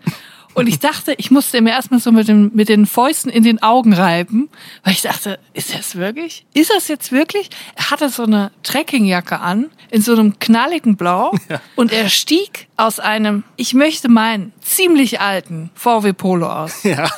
[0.54, 3.62] Und ich dachte, ich musste mir erstmal so mit, dem, mit den Fäusten in den
[3.62, 4.48] Augen reiben,
[4.84, 6.44] weil ich dachte, ist das wirklich?
[6.54, 7.50] Ist das jetzt wirklich?
[7.76, 11.32] Er hatte so eine Trekkingjacke an, in so einem knalligen Blau.
[11.76, 16.84] Und er stieg aus einem, ich möchte meinen, ziemlich alten VW Polo aus.
[16.90, 17.08] Ja.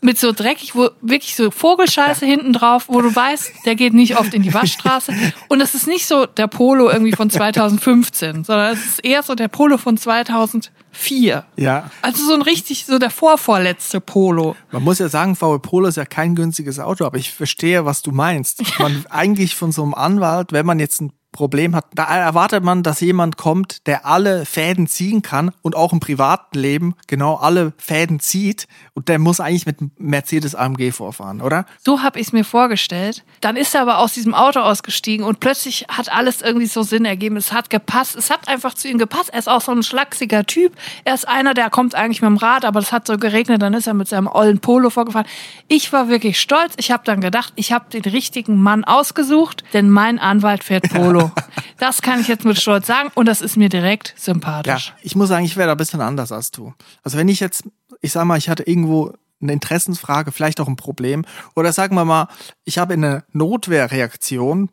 [0.00, 4.18] Mit so dreckig, wo wirklich so Vogelscheiße hinten drauf, wo du weißt, der geht nicht
[4.18, 5.14] oft in die Waschstraße.
[5.46, 9.36] Und das ist nicht so der Polo irgendwie von 2015, sondern es ist eher so
[9.36, 9.96] der Polo von
[10.92, 11.44] 2004.
[11.56, 11.90] Ja.
[12.02, 14.56] Also so ein richtig, so der vorvorletzte Polo.
[14.70, 18.02] Man muss ja sagen, VW Polo ist ja kein günstiges Auto, aber ich verstehe, was
[18.02, 18.62] du meinst.
[18.78, 22.82] Man eigentlich von so einem Anwalt, wenn man jetzt ein Problem hat, da erwartet man,
[22.82, 27.72] dass jemand kommt, der alle Fäden ziehen kann und auch im privaten Leben genau alle
[27.78, 28.66] Fäden zieht.
[28.94, 31.66] Und der muss eigentlich mit Mercedes AMG vorfahren, oder?
[31.78, 33.24] So habe ich es mir vorgestellt.
[33.40, 37.04] Dann ist er aber aus diesem Auto ausgestiegen und plötzlich hat alles irgendwie so Sinn
[37.04, 37.36] ergeben.
[37.36, 38.16] Es hat gepasst.
[38.16, 39.30] Es hat einfach zu ihm gepasst.
[39.30, 40.72] Er ist auch so ein schlachsiger Typ.
[41.04, 43.62] Er ist einer, der kommt eigentlich mit dem Rad, aber es hat so geregnet.
[43.62, 45.26] Dann ist er mit seinem ollen Polo vorgefahren.
[45.68, 46.74] Ich war wirklich stolz.
[46.76, 51.19] Ich habe dann gedacht, ich habe den richtigen Mann ausgesucht, denn mein Anwalt fährt Polo.
[51.78, 54.92] Das kann ich jetzt mit Stolz sagen und das ist mir direkt Ja, sympathisch.
[55.02, 56.74] ich muss sagen, ich wäre da ein bisschen anders als du.
[57.02, 57.64] Also wenn ich jetzt,
[58.00, 61.24] ich sag mal, ich hatte irgendwo eine Interessensfrage, vielleicht auch ein Problem,
[61.56, 62.28] oder sagen wir mal,
[62.64, 64.68] ich habe in einer Notwehrreaktion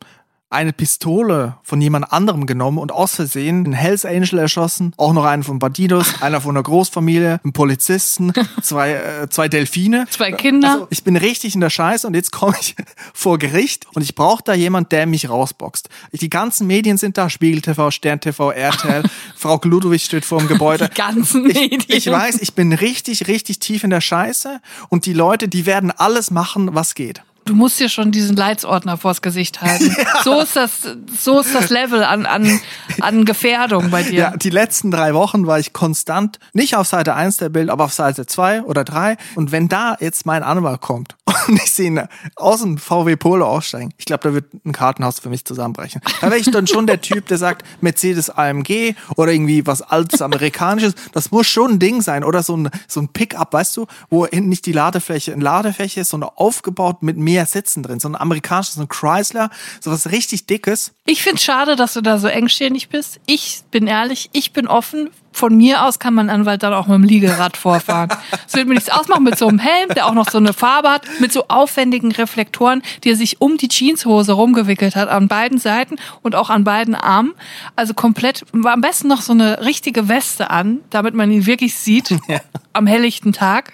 [0.50, 5.26] eine Pistole von jemand anderem genommen und aus Versehen einen Hells Angel erschossen, auch noch
[5.26, 8.32] einen von Bandidos, einer von einer Großfamilie, einen Polizisten,
[8.62, 10.06] zwei, äh, zwei Delfine.
[10.10, 10.72] Zwei Kinder.
[10.72, 12.76] Also, ich bin richtig in der Scheiße und jetzt komme ich
[13.14, 15.90] vor Gericht und ich brauche da jemand, der mich rausboxt.
[16.14, 19.04] Die ganzen Medien sind da, Spiegel TV, Stern TV, RTL,
[19.36, 20.88] Frau Ludwig steht vor dem Gebäude.
[20.88, 21.84] Die ganzen ich, Medien.
[21.88, 25.92] Ich weiß, ich bin richtig, richtig tief in der Scheiße und die Leute, die werden
[25.92, 27.22] alles machen, was geht.
[27.48, 29.96] Du musst dir schon diesen Leitsordner vors Gesicht halten.
[30.24, 30.72] So ist das,
[31.18, 32.60] so ist das Level an, an,
[33.00, 34.20] an Gefährdung bei dir.
[34.20, 37.86] Ja, die letzten drei Wochen war ich konstant nicht auf Seite 1 der Bild, aber
[37.86, 39.16] auf Seite 2 oder 3.
[39.36, 41.16] Und wenn da jetzt mein Anwalt kommt
[41.48, 42.02] und ich sehe ihn
[42.36, 46.02] aus dem VW Polo aussteigen, ich glaube, da wird ein Kartenhaus für mich zusammenbrechen.
[46.20, 50.22] Da wäre ich dann schon der Typ, der sagt, Mercedes AMG oder irgendwie was altes
[50.22, 50.96] Amerikanisches.
[51.14, 52.24] Das muss schon ein Ding sein.
[52.24, 56.02] Oder so ein, so ein Pickup, weißt du, wo hinten nicht die Ladefläche in Ladefläche
[56.02, 58.00] ist, sondern aufgebaut mit mehr Sitzen drin.
[58.00, 60.94] So ein amerikanisches, so ein Chrysler, so was richtig dickes.
[61.06, 63.20] Ich find's schade, dass du da so engstirnig bist.
[63.26, 65.10] Ich bin ehrlich, ich bin offen.
[65.38, 68.10] Von mir aus kann mein Anwalt dann auch mit dem Liegerad vorfahren.
[68.48, 70.90] Es wird mir nichts ausmachen mit so einem Helm, der auch noch so eine Farbe
[70.90, 75.60] hat, mit so aufwendigen Reflektoren, die er sich um die Jeanshose rumgewickelt hat, an beiden
[75.60, 77.36] Seiten und auch an beiden Armen.
[77.76, 82.16] Also komplett, am besten noch so eine richtige Weste an, damit man ihn wirklich sieht
[82.74, 83.74] am helllichten Tag.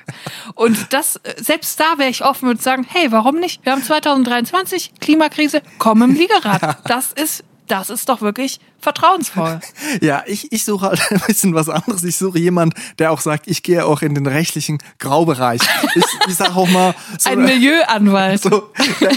[0.56, 3.64] Und das, selbst da wäre ich offen und sagen, hey, warum nicht?
[3.66, 6.80] Wir haben 2023, Klimakrise, komm im Liegerad.
[6.90, 9.60] Das ist, das ist doch wirklich vertrauensvoll.
[10.02, 12.04] Ja, ich, ich suche halt ein bisschen was anderes.
[12.04, 15.62] Ich suche jemand, der auch sagt, ich gehe auch in den rechtlichen Graubereich.
[15.96, 18.42] Ich, ich sage auch mal so, Ein Milieuanwalt.
[18.42, 19.12] so der,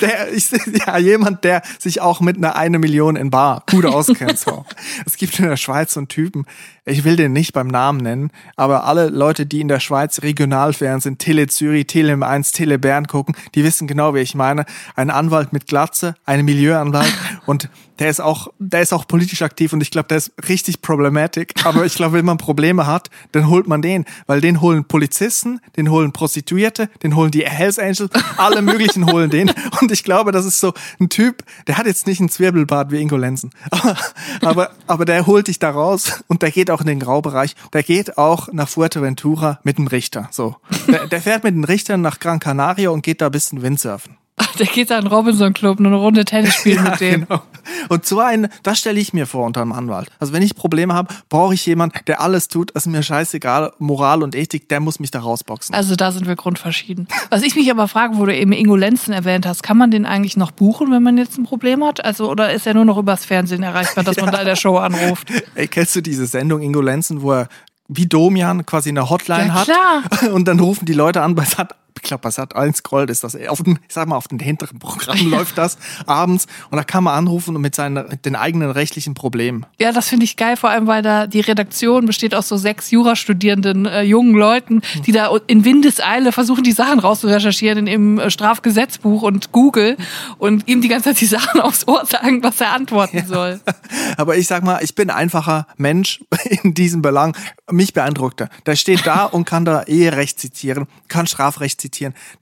[0.00, 0.50] der, ich,
[0.86, 4.38] ja, jemand, der sich auch mit einer eine Million in Bar gut auskennt.
[4.38, 4.64] So.
[5.06, 6.44] Es gibt in der Schweiz so einen Typen,
[6.84, 11.18] ich will den nicht beim Namen nennen, aber alle Leute, die in der Schweiz Regionalfernsehen,
[11.18, 14.64] Tele Zürich, Tele 1, Tele Bern gucken, die wissen genau, wie ich meine.
[14.96, 17.12] Ein Anwalt mit Glatze, ein Milieuanwalt
[17.46, 20.82] und der ist auch, der ist auch politisch aktiv und ich glaube, der ist richtig
[20.82, 21.54] problematic.
[21.64, 25.60] Aber ich glaube, wenn man Probleme hat, dann holt man den, weil den holen Polizisten,
[25.76, 29.50] den holen Prostituierte, den holen die Hells Angels, alle möglichen holen den.
[29.80, 33.00] Und ich glaube, das ist so ein Typ, der hat jetzt nicht einen Zwirbelbart wie
[33.00, 33.96] Ingo Lenzen, aber,
[34.42, 37.56] aber, aber der holt dich da raus und der geht auch in den Graubereich.
[37.72, 40.28] Der geht auch nach Fuerteventura mit dem Richter.
[40.30, 43.62] So, der, der fährt mit den Richtern nach Gran Canaria und geht da ein bisschen
[43.62, 44.16] Windsurfen.
[44.58, 47.20] Der geht an den Robinson Club, nur eine Runde Tennis spielen Ja, mit dem.
[47.26, 47.42] genau.
[47.88, 50.08] Und so einen, das stelle ich mir vor unter einem Anwalt.
[50.18, 54.22] Also wenn ich Probleme habe, brauche ich jemanden, der alles tut, ist mir scheißegal, Moral
[54.22, 55.74] und Ethik, der muss mich da rausboxen.
[55.74, 57.08] Also da sind wir grundverschieden.
[57.30, 60.06] Was ich mich aber frage, wo du eben Ingo Lenzen erwähnt hast, kann man den
[60.06, 62.04] eigentlich noch buchen, wenn man jetzt ein Problem hat?
[62.04, 64.76] Also oder ist er nur noch übers Fernsehen erreichbar, dass man da in der Show
[64.76, 65.28] anruft?
[65.54, 67.48] Ey, kennst du diese Sendung Ingo Lenzen, wo er
[67.88, 70.22] wie Domian quasi eine Hotline Ja, hat?
[70.32, 73.24] Und dann rufen die Leute an bei Sat, ich glaube bei Sat 1 scrollt ist
[73.24, 76.84] das, auf den, ich sag mal, auf den hinteren Programm läuft das abends und da
[76.84, 79.66] kann man anrufen und mit seinen, mit den eigenen rechtlichen Problemen.
[79.78, 82.90] Ja, das finde ich geil, vor allem weil da die Redaktion besteht aus so sechs
[82.90, 88.30] Jurastudierenden äh, jungen Leuten, die da in Windeseile versuchen, die Sachen rauszurecherchieren in im äh,
[88.30, 89.96] Strafgesetzbuch und Google
[90.38, 93.60] und ihm die ganze Zeit die Sachen aufs Ohr sagen, was er antworten soll.
[94.16, 96.20] Aber ich sag mal, ich bin einfacher Mensch
[96.62, 97.36] in diesem Belang.
[97.70, 98.48] Mich beeindruckt er.
[98.66, 101.87] Der steht da und kann da Eherecht zitieren, kann Strafrecht zitieren.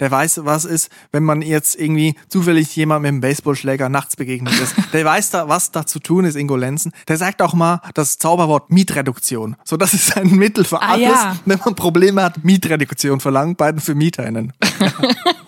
[0.01, 4.59] Der weiß, was ist, wenn man jetzt irgendwie zufällig jemand mit einem Baseballschläger nachts begegnet
[4.61, 4.75] ist.
[4.93, 6.93] Der weiß da, was da zu tun ist, Ingo Lenzen.
[7.09, 9.57] Der sagt auch mal das Zauberwort Mietreduktion.
[9.65, 11.37] So, das ist ein Mittel für Ah, alles, ja.
[11.45, 14.53] wenn man Probleme hat, Mietreduktion verlangen, beiden für MieterInnen.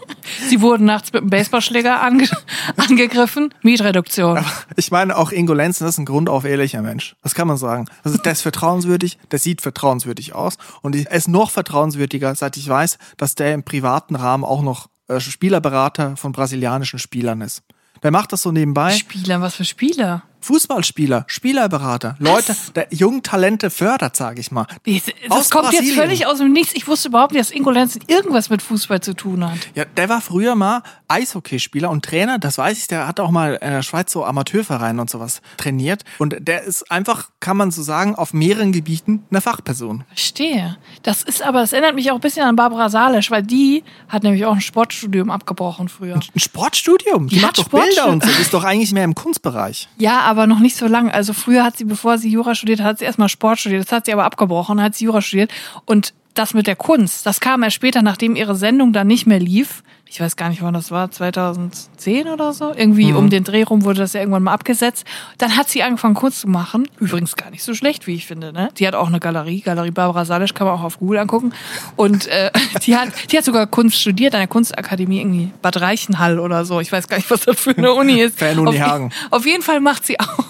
[0.48, 2.28] Sie wurden nachts mit einem Baseballschläger ange
[2.76, 3.54] angegriffen.
[3.62, 4.44] Mietreduktion.
[4.76, 7.16] Ich meine, auch Ingo Lenzen ist ein grundauf ehrlicher Mensch.
[7.22, 7.86] Das kann man sagen.
[8.04, 10.58] Also der ist vertrauenswürdig, der sieht vertrauenswürdig aus.
[10.82, 14.88] Und er ist noch vertrauenswürdiger, seit ich weiß, dass der im privaten Rahmen auch noch
[15.08, 17.62] äh, Spielerberater von brasilianischen Spielern ist.
[18.02, 18.92] Der macht das so nebenbei.
[18.92, 20.22] Spieler, was für Spieler?
[20.48, 24.66] Fußballspieler, Spielerberater, Leute, der jungen Talente fördert, sage ich mal.
[24.86, 25.94] Das Aus kommt jetzt Brasilien.
[26.00, 26.72] völlig aus dem Nichts.
[26.74, 29.58] Ich wusste überhaupt nicht, dass Ingo Lenzen irgendwas mit Fußball zu tun hat.
[29.74, 33.54] Ja, der war früher mal Eishockeyspieler und Trainer, das weiß ich, der hat auch mal
[33.60, 36.04] in der Schweiz so Amateurvereine und sowas trainiert.
[36.18, 40.04] Und der ist einfach, kann man so sagen, auf mehreren Gebieten eine Fachperson.
[40.08, 40.78] Verstehe.
[41.02, 44.22] Das ist aber, das erinnert mich auch ein bisschen an Barbara Salisch, weil die hat
[44.22, 46.14] nämlich auch ein Sportstudium abgebrochen früher.
[46.14, 47.28] Ein Sportstudium?
[47.28, 48.30] Die, Die macht doch Bilder Sportstu- und so.
[48.40, 49.88] Ist doch eigentlich mehr im Kunstbereich.
[49.98, 51.12] Ja, aber noch nicht so lange.
[51.12, 53.84] Also früher hat sie, bevor sie Jura studiert hat, sie erstmal Sport studiert.
[53.84, 55.50] Das hat sie aber abgebrochen, hat sie Jura studiert.
[55.84, 59.40] Und das mit der Kunst, das kam erst später, nachdem ihre Sendung dann nicht mehr
[59.40, 59.82] lief.
[60.10, 62.72] Ich weiß gar nicht, wann das war, 2010 oder so.
[62.74, 65.04] Irgendwie um den Dreh rum wurde das ja irgendwann mal abgesetzt.
[65.36, 66.88] Dann hat sie angefangen, Kunst zu machen.
[66.98, 68.52] Übrigens gar nicht so schlecht, wie ich finde.
[68.52, 68.70] Ne?
[68.78, 71.52] Die hat auch eine Galerie, Galerie Barbara Salisch, kann man auch auf Google angucken.
[71.96, 72.50] Und äh,
[72.86, 76.80] die, hat, die hat sogar Kunst studiert an der Kunstakademie irgendwie Bad Reichenhall oder so.
[76.80, 78.38] Ich weiß gar nicht, was das für eine Uni ist.
[78.38, 79.12] Fernuni Hagen.
[79.30, 80.44] auf jeden Fall macht sie auch,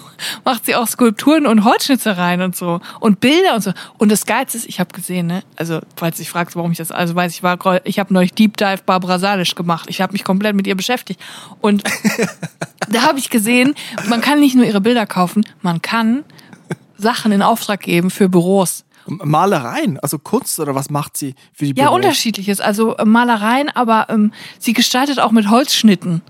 [0.45, 3.71] macht sie auch Skulpturen und Holzschnitzereien und so und Bilder und so.
[3.97, 6.91] Und das Geilste ist, ich habe gesehen, ne, also falls dich fragst, warum ich das,
[6.91, 9.89] also weiß ich war, ich habe neulich Deep Dive Barbara Salisch gemacht.
[9.89, 11.19] Ich habe mich komplett mit ihr beschäftigt
[11.61, 11.83] und
[12.89, 13.75] da habe ich gesehen,
[14.07, 16.23] man kann nicht nur ihre Bilder kaufen, man kann
[16.97, 18.83] Sachen in Auftrag geben für Büros.
[19.09, 21.95] Malereien, also Kunst oder was macht sie für die Ja, Büros?
[21.95, 22.61] unterschiedliches.
[22.61, 26.21] Also äh, Malereien, aber ähm, sie gestaltet auch mit Holzschnitten.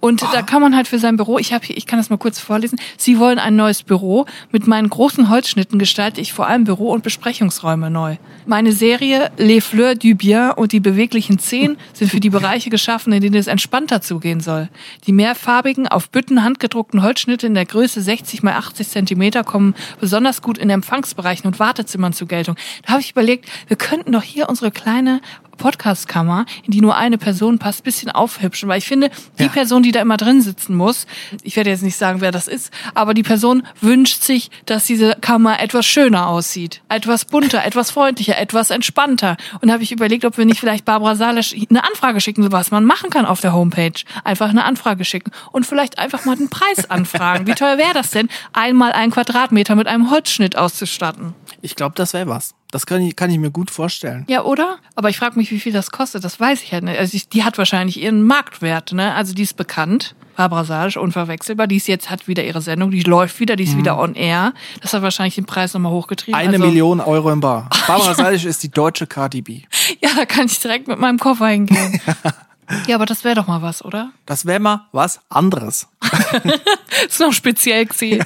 [0.00, 2.16] Und da kann man halt für sein Büro, ich habe hier, ich kann das mal
[2.16, 2.80] kurz vorlesen.
[2.96, 4.26] Sie wollen ein neues Büro.
[4.50, 8.16] Mit meinen großen Holzschnitten gestalte ich vor allem Büro- und Besprechungsräume neu.
[8.46, 13.12] Meine Serie Les Fleurs du Bien und die beweglichen Zehen sind für die Bereiche geschaffen,
[13.12, 14.68] in denen es entspannter zugehen soll.
[15.06, 20.42] Die mehrfarbigen, auf Bütten handgedruckten Holzschnitte in der Größe 60 mal 80 Zentimeter kommen besonders
[20.42, 22.56] gut in Empfangsbereichen und Wartezimmern zur Geltung.
[22.84, 25.20] Da habe ich überlegt, wir könnten doch hier unsere kleine
[25.56, 29.10] Podcastkammer, in die nur eine Person passt, bisschen aufhübschen, weil ich finde,
[29.40, 29.48] die Ja.
[29.48, 31.08] Person, die da immer drin sitzen muss,
[31.42, 35.16] ich werde jetzt nicht sagen, wer das ist, aber die Person wünscht sich, dass diese
[35.20, 39.36] Kammer etwas schöner aussieht, etwas bunter, etwas freundlicher, etwas entspannter.
[39.60, 42.52] Und da habe ich überlegt, ob wir nicht vielleicht Barbara Salisch eine Anfrage schicken, so
[42.52, 44.00] was man machen kann auf der Homepage.
[44.22, 47.48] Einfach eine Anfrage schicken und vielleicht einfach mal den Preis anfragen.
[47.48, 51.34] Wie teuer wäre das denn, einmal einen Quadratmeter mit einem Holzschnitt auszustatten?
[51.60, 52.54] Ich glaube, das wäre was.
[52.70, 54.24] Das kann ich, kann ich mir gut vorstellen.
[54.28, 54.78] Ja, oder?
[54.94, 56.22] Aber ich frage mich, wie viel das kostet.
[56.22, 56.98] Das weiß ich halt nicht.
[56.98, 59.14] Also ich, die hat wahrscheinlich ihren Marktwert, ne?
[59.14, 60.14] Also die ist bekannt.
[60.36, 61.66] Barbara Salisch, unverwechselbar.
[61.66, 64.54] Die ist jetzt, hat wieder ihre Sendung, die läuft wieder, die ist wieder on air.
[64.80, 66.38] Das hat wahrscheinlich den Preis nochmal hochgetrieben.
[66.38, 67.68] Eine also, Million Euro im Bar.
[67.88, 69.62] Barbara Salisch ist die deutsche Cardi B.
[70.00, 72.00] Ja, da kann ich direkt mit meinem Koffer hingehen.
[72.86, 74.12] ja, aber das wäre doch mal was, oder?
[74.26, 75.88] Das wäre mal was anderes.
[77.08, 78.24] ist noch speziell gesehen.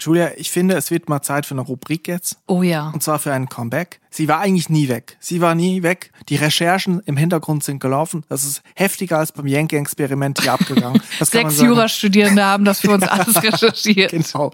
[0.00, 2.38] Julia, ich finde, es wird mal Zeit für eine Rubrik jetzt.
[2.46, 2.90] Oh ja.
[2.90, 4.00] Und zwar für einen Comeback.
[4.10, 5.16] Sie war eigentlich nie weg.
[5.18, 6.12] Sie war nie weg.
[6.28, 8.24] Die Recherchen im Hintergrund sind gelaufen.
[8.28, 11.02] Das ist heftiger als beim Yankee-Experiment hier abgegangen.
[11.20, 11.60] Sechs.
[11.60, 14.12] Jurastudierende haben das für uns alles recherchiert.
[14.12, 14.52] Genau.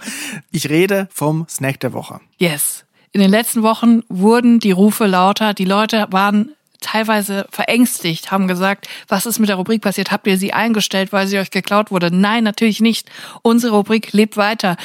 [0.51, 2.21] Ich rede vom Snack der Woche.
[2.39, 2.85] Yes.
[3.13, 5.55] In den letzten Wochen wurden die Rufe lauter.
[5.55, 6.51] Die Leute waren
[6.85, 10.11] teilweise verängstigt, haben gesagt, was ist mit der Rubrik passiert?
[10.11, 12.15] Habt ihr sie eingestellt, weil sie euch geklaut wurde?
[12.15, 13.11] Nein, natürlich nicht.
[13.43, 14.77] Unsere Rubrik lebt weiter.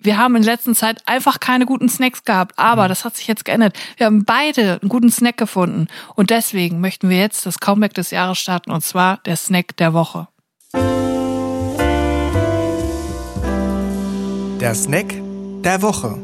[0.00, 2.88] Wir haben in letzter Zeit einfach keine guten Snacks gehabt, aber Mhm.
[2.88, 3.76] das hat sich jetzt geändert.
[3.96, 8.10] Wir haben beide einen guten Snack gefunden und deswegen möchten wir jetzt das Comeback des
[8.10, 10.28] Jahres starten und zwar der Snack der Woche.
[14.60, 15.14] Der Snack
[15.62, 16.18] der Woche.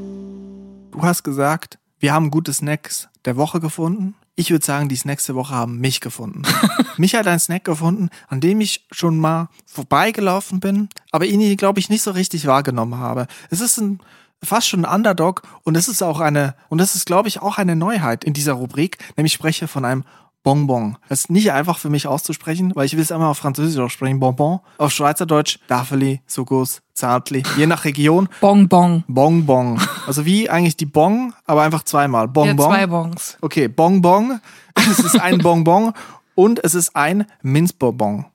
[0.93, 4.15] Du hast gesagt, wir haben gute Snacks der Woche gefunden.
[4.37, 6.43] Ich würde sagen, die Snacks der Woche haben mich gefunden.
[6.97, 11.79] mich hat ein Snack gefunden, an dem ich schon mal vorbeigelaufen bin, aber ihn, glaube
[11.79, 13.27] ich, nicht so richtig wahrgenommen habe.
[13.51, 14.01] Es ist ein
[14.45, 17.59] fast schon ein Underdog und es ist auch eine, und das ist, glaube ich, auch
[17.59, 20.05] eine Neuheit in dieser Rubrik, nämlich ich spreche von einem
[20.45, 20.99] Bonbon.
[21.09, 24.21] Das ist nicht einfach für mich auszusprechen, weil ich will es einmal auf Französisch aussprechen.
[24.21, 24.61] Bonbon.
[24.79, 27.43] Auf Schweizerdeutsch Dafeli, Sugus, Zartli.
[27.57, 28.29] Je nach Region.
[28.41, 29.03] Bonbon.
[29.09, 29.81] Bonbon.
[30.07, 32.27] Also wie eigentlich die Bong, aber einfach zweimal.
[32.27, 32.67] Ja, Bonbon.
[32.67, 33.39] zwei Bons.
[33.41, 34.41] Okay, Bonbon.
[34.77, 35.93] Es ist ein Bonbon
[36.35, 38.27] und es ist ein Minzbonbon.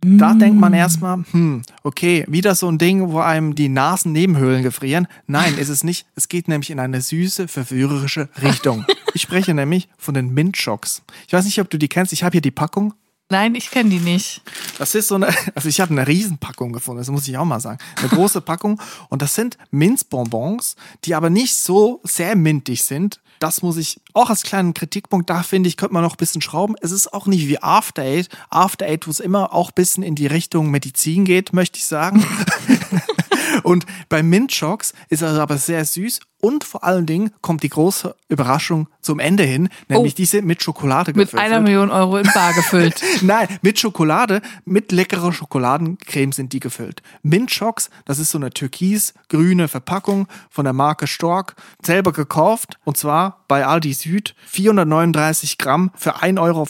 [0.00, 5.08] Da denkt man erstmal, hm, okay, wieder so ein Ding, wo einem die Nasennebenhöhlen gefrieren.
[5.26, 6.06] Nein, ist es nicht.
[6.14, 8.84] Es geht nämlich in eine süße, verführerische Richtung.
[9.14, 11.02] Ich spreche nämlich von den Mintschocks.
[11.26, 12.12] Ich weiß nicht, ob du die kennst.
[12.12, 12.92] Ich habe hier die Packung.
[13.30, 14.42] Nein, ich kenne die nicht.
[14.78, 17.58] Das ist so eine, also ich habe eine Riesenpackung gefunden, das muss ich auch mal
[17.58, 17.78] sagen.
[17.96, 18.80] Eine große Packung.
[19.08, 23.20] Und das sind Minzbonbons, die aber nicht so sehr mintig sind.
[23.38, 26.42] Das muss ich auch als kleinen Kritikpunkt, da finde ich, könnte man noch ein bisschen
[26.42, 26.74] schrauben.
[26.80, 28.28] Es ist auch nicht wie After Eight.
[28.50, 31.86] After Eight, wo es immer auch ein bisschen in die Richtung Medizin geht, möchte ich
[31.86, 32.24] sagen.
[33.62, 38.14] Und bei Mintchocks ist er aber sehr süß und vor allen Dingen kommt die große
[38.28, 40.16] Überraschung zum Ende hin, nämlich Oh.
[40.16, 41.42] diese mit Schokolade Mit gefüllt.
[41.42, 43.02] einer Million Euro in Bar gefüllt.
[43.22, 47.02] Nein, mit Schokolade, mit leckerer Schokoladencreme sind die gefüllt.
[47.22, 53.44] Mintschocks, das ist so eine türkis-grüne Verpackung von der Marke Stork, selber gekauft und zwar
[53.48, 56.66] bei Aldi Süd, 439 Gramm für 1,85 Euro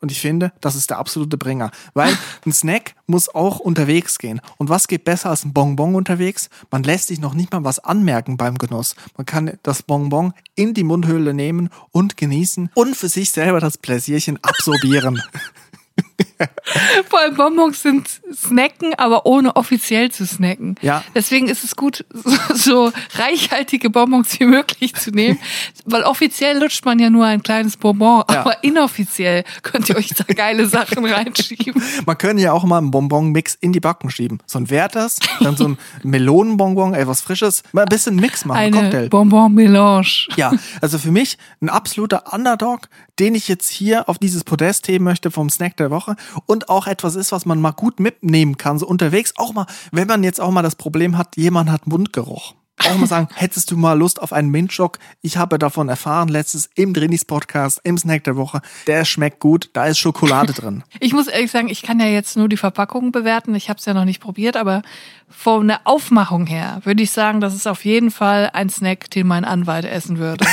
[0.00, 4.40] und ich finde, das ist der absolute Bringer, weil ein Snack muss auch unterwegs gehen
[4.56, 6.48] und was geht besser als ein Bonbon unterwegs?
[6.70, 8.96] Man lässt sich noch nicht mal was anmerken beim Genuss.
[9.16, 13.78] Man kann das Bonbon in die Mundhöhle nehmen und genießen und für sich selber das
[13.78, 15.22] Pläsierchen absorbieren.
[17.08, 20.74] Vor allem Bonbons sind Snacken, aber ohne offiziell zu snacken.
[20.82, 21.02] Ja.
[21.14, 25.38] Deswegen ist es gut, so, so reichhaltige Bonbons wie möglich zu nehmen,
[25.86, 28.40] weil offiziell lutscht man ja nur ein kleines Bonbon, Ja.
[28.40, 31.82] aber inoffiziell könnt ihr euch da geile Sachen reinschieben.
[32.04, 34.42] Man könnte ja auch mal einen Bonbon-Mix in die Backen schieben.
[34.46, 38.80] So ein Werthers, dann so ein Melonenbonbon, etwas Frisches, mal ein bisschen Mix machen, Eine
[38.82, 39.08] Cocktail.
[39.08, 40.26] Bonbon-Melange.
[40.36, 42.88] Ja, also für mich ein absoluter Underdog,
[43.18, 46.86] den ich jetzt hier auf dieses Podest heben möchte vom Snack der Woche und auch
[46.86, 49.34] etwas ist, was man mal gut mitnehmen kann, so unterwegs.
[49.36, 52.54] Auch mal, wenn man jetzt auch mal das Problem hat, jemand hat Mundgeruch.
[52.84, 54.98] Auch mal sagen, hättest du mal Lust auf einen Mintschock?
[55.22, 58.60] Ich habe davon erfahren, letztes im Drinis Podcast, im Snack der Woche.
[58.86, 60.84] Der schmeckt gut, da ist Schokolade drin.
[61.00, 63.54] Ich muss ehrlich sagen, ich kann ja jetzt nur die Verpackung bewerten.
[63.54, 64.82] Ich habe es ja noch nicht probiert, aber
[65.28, 69.26] von der Aufmachung her würde ich sagen, das ist auf jeden Fall ein Snack, den
[69.26, 70.44] mein Anwalt essen würde.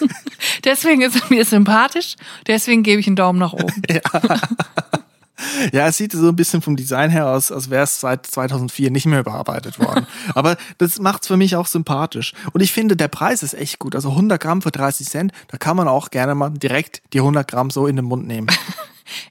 [0.64, 3.82] deswegen ist er mir sympathisch, deswegen gebe ich einen Daumen nach oben.
[5.72, 8.90] Ja, es sieht so ein bisschen vom Design her aus, als wäre es seit 2004
[8.90, 10.06] nicht mehr überarbeitet worden.
[10.34, 12.34] Aber das macht's für mich auch sympathisch.
[12.52, 13.94] Und ich finde, der Preis ist echt gut.
[13.94, 17.48] Also 100 Gramm für 30 Cent, da kann man auch gerne mal direkt die 100
[17.48, 18.48] Gramm so in den Mund nehmen.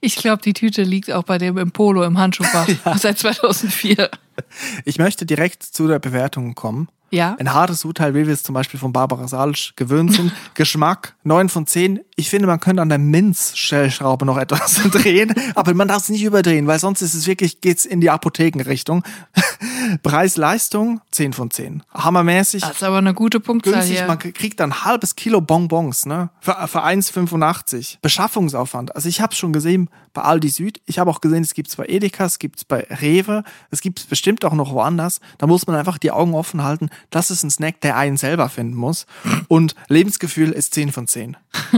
[0.01, 2.67] Ich glaube, die Tüte liegt auch bei dem im Polo im Handschuhfach
[2.97, 4.09] seit 2004.
[4.83, 6.89] Ich möchte direkt zu der Bewertung kommen.
[7.11, 7.35] Ja.
[7.39, 10.31] Ein hartes Urteil, wie wir es zum Beispiel von Barbara Salisch gewöhnt sind.
[10.53, 11.99] Geschmack 9 von 10.
[12.15, 16.23] Ich finde, man könnte an der Minzstellschraube noch etwas drehen, aber man darf es nicht
[16.23, 19.03] überdrehen, weil sonst ist es wirklich, geht's in die Apothekenrichtung.
[20.03, 21.83] Preis-Leistung 10 von 10.
[21.93, 22.61] Hammermäßig.
[22.61, 24.07] Das ist aber eine gute Punktzahl günstig, hier.
[24.07, 26.29] man kriegt dann ein halbes Kilo Bonbons, ne?
[26.41, 27.97] Für, für 1,85.
[28.01, 28.95] Beschaffungsaufwand.
[28.95, 31.85] Also ich habe schon gesehen bei Aldi Süd, ich habe auch gesehen, es gibt's bei
[31.85, 35.19] Edeka, es gibt's bei Rewe, es gibt's bestimmt auch noch woanders.
[35.37, 36.89] Da muss man einfach die Augen offen halten.
[37.09, 39.05] Das ist ein Snack, der einen selber finden muss.
[39.47, 41.37] Und Lebensgefühl ist 10 von 10.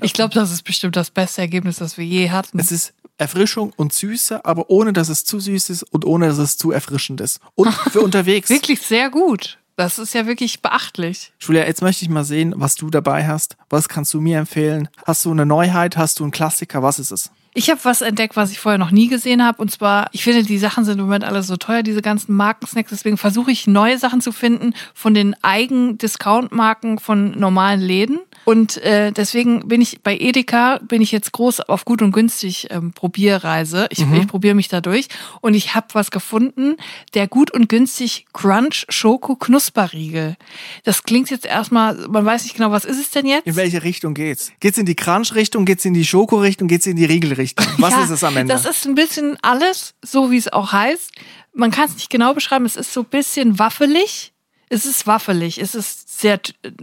[0.00, 2.58] Ich glaube, das ist bestimmt das beste Ergebnis, das wir je hatten.
[2.58, 6.38] Es ist Erfrischung und Süße, aber ohne, dass es zu süß ist und ohne, dass
[6.38, 7.40] es zu erfrischend ist.
[7.54, 8.50] Und für unterwegs.
[8.50, 9.58] Wirklich sehr gut.
[9.76, 11.32] Das ist ja wirklich beachtlich.
[11.40, 13.56] Julia, jetzt möchte ich mal sehen, was du dabei hast.
[13.70, 14.88] Was kannst du mir empfehlen?
[15.06, 15.96] Hast du eine Neuheit?
[15.96, 16.82] Hast du einen Klassiker?
[16.82, 17.30] Was ist es?
[17.54, 19.60] Ich habe was entdeckt, was ich vorher noch nie gesehen habe.
[19.60, 22.88] Und zwar, ich finde, die Sachen sind im Moment alle so teuer, diese ganzen Markensnacks.
[22.90, 28.20] Deswegen versuche ich neue Sachen zu finden von den Eigen-Discount-Marken von normalen Läden.
[28.44, 32.68] Und äh, deswegen bin ich bei Edeka, bin ich jetzt groß auf gut und günstig
[32.70, 33.86] ähm, Probierreise.
[33.90, 35.08] Ich, ich probiere mich da durch.
[35.42, 36.76] Und ich habe was gefunden,
[37.12, 40.36] der gut und günstig Crunch Schoko Knusperriegel.
[40.84, 43.46] Das klingt jetzt erstmal, man weiß nicht genau, was ist es denn jetzt?
[43.46, 44.52] In welche Richtung geht's?
[44.60, 45.66] Geht's in die Crunch-Richtung?
[45.66, 46.66] Geht's in die Schoko-Richtung?
[46.66, 47.41] Geht's in die Riegel-Richtung?
[47.42, 47.66] Richtung.
[47.78, 48.52] Was Ja, ist es am Ende?
[48.52, 51.12] Das ist ein bisschen alles, so wie es auch heißt.
[51.54, 52.64] Man kann es nicht genau beschreiben.
[52.64, 54.31] Es ist so ein bisschen waffelig.
[54.74, 55.58] Es ist waffelig.
[55.60, 56.40] Es ist sehr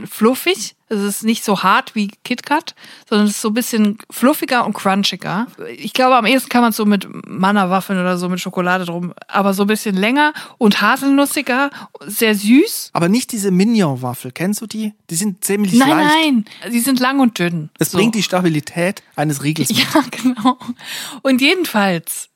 [0.07, 0.75] fluffig.
[0.89, 2.75] Es ist nicht so hart wie KitKat,
[3.09, 5.47] sondern es ist so ein bisschen fluffiger und crunchiger.
[5.75, 9.13] Ich glaube, am ehesten kann man es so mit Manna-Waffeln oder so mit Schokolade drum,
[9.27, 11.71] aber so ein bisschen länger und haselnussiger,
[12.05, 12.91] sehr süß.
[12.93, 14.31] Aber nicht diese Minion-Waffel.
[14.33, 14.93] Kennst du die?
[15.09, 16.05] Die sind ziemlich Nein, leicht.
[16.23, 17.69] nein, die sind lang und dünn.
[17.79, 17.97] Es So.
[17.97, 19.79] bringt die Stabilität eines Riegels mit.
[19.79, 20.57] Ja, genau.
[21.23, 22.29] Und jedenfalls,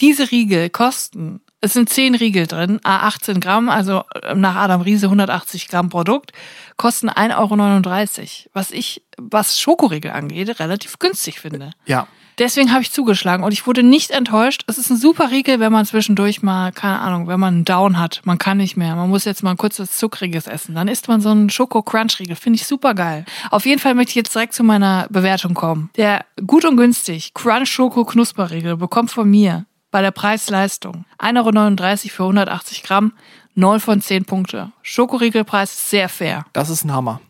[0.00, 4.80] diese Riegel kosten, es sind 10 Riegel drin, a 18 Gramm, also äh, nach Adam
[4.80, 6.32] Riese 180 Gramm Produkt,
[6.76, 11.70] kosten 1,39 Euro, was ich, was Schokoriegel angeht, relativ günstig finde.
[11.86, 12.06] Ja.
[12.38, 14.62] Deswegen habe ich zugeschlagen und ich wurde nicht enttäuscht.
[14.68, 17.98] Es ist ein super Riegel, wenn man zwischendurch mal, keine Ahnung, wenn man einen Down
[17.98, 20.76] hat, man kann nicht mehr, man muss jetzt mal kurz was Zuckriges essen.
[20.76, 23.24] Dann isst man so einen Schoko-Crunch-Riegel, finde ich super geil.
[23.50, 25.90] Auf jeden Fall möchte ich jetzt direkt zu meiner Bewertung kommen.
[25.96, 32.82] Der gut und günstig Crunch-Schoko-Knusperriegel bekommt von mir bei der Preis-Leistung 1,39 Euro für 180
[32.82, 33.12] Gramm,
[33.54, 34.72] 9 von 10 Punkte.
[34.82, 36.44] Schokoriegelpreis sehr fair.
[36.52, 37.20] Das ist ein Hammer.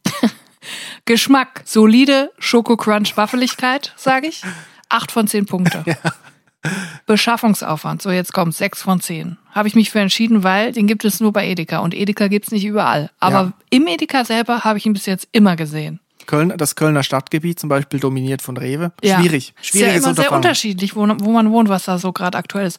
[1.05, 4.43] Geschmack, solide Schoko-Crunch-Waffeligkeit, sage ich.
[4.91, 5.85] 8 von 10 Punkte.
[7.07, 9.39] Beschaffungsaufwand, so jetzt kommt 6 von 10.
[9.53, 12.51] Habe ich mich für entschieden, weil den gibt es nur bei Edeka und Edeka gibt's
[12.51, 13.11] nicht überall.
[13.21, 13.53] Aber Ja.
[13.71, 16.01] im Edeka selber habe ich ihn bis jetzt immer gesehen.
[16.29, 18.93] Köln, das Kölner Stadtgebiet zum Beispiel dominiert von Rewe.
[19.03, 19.19] Ja.
[19.19, 19.55] Schwierig.
[19.61, 22.79] Ist ja immer sehr unterschiedlich, wo, wo man wohnt, was da so gerade aktuell ist.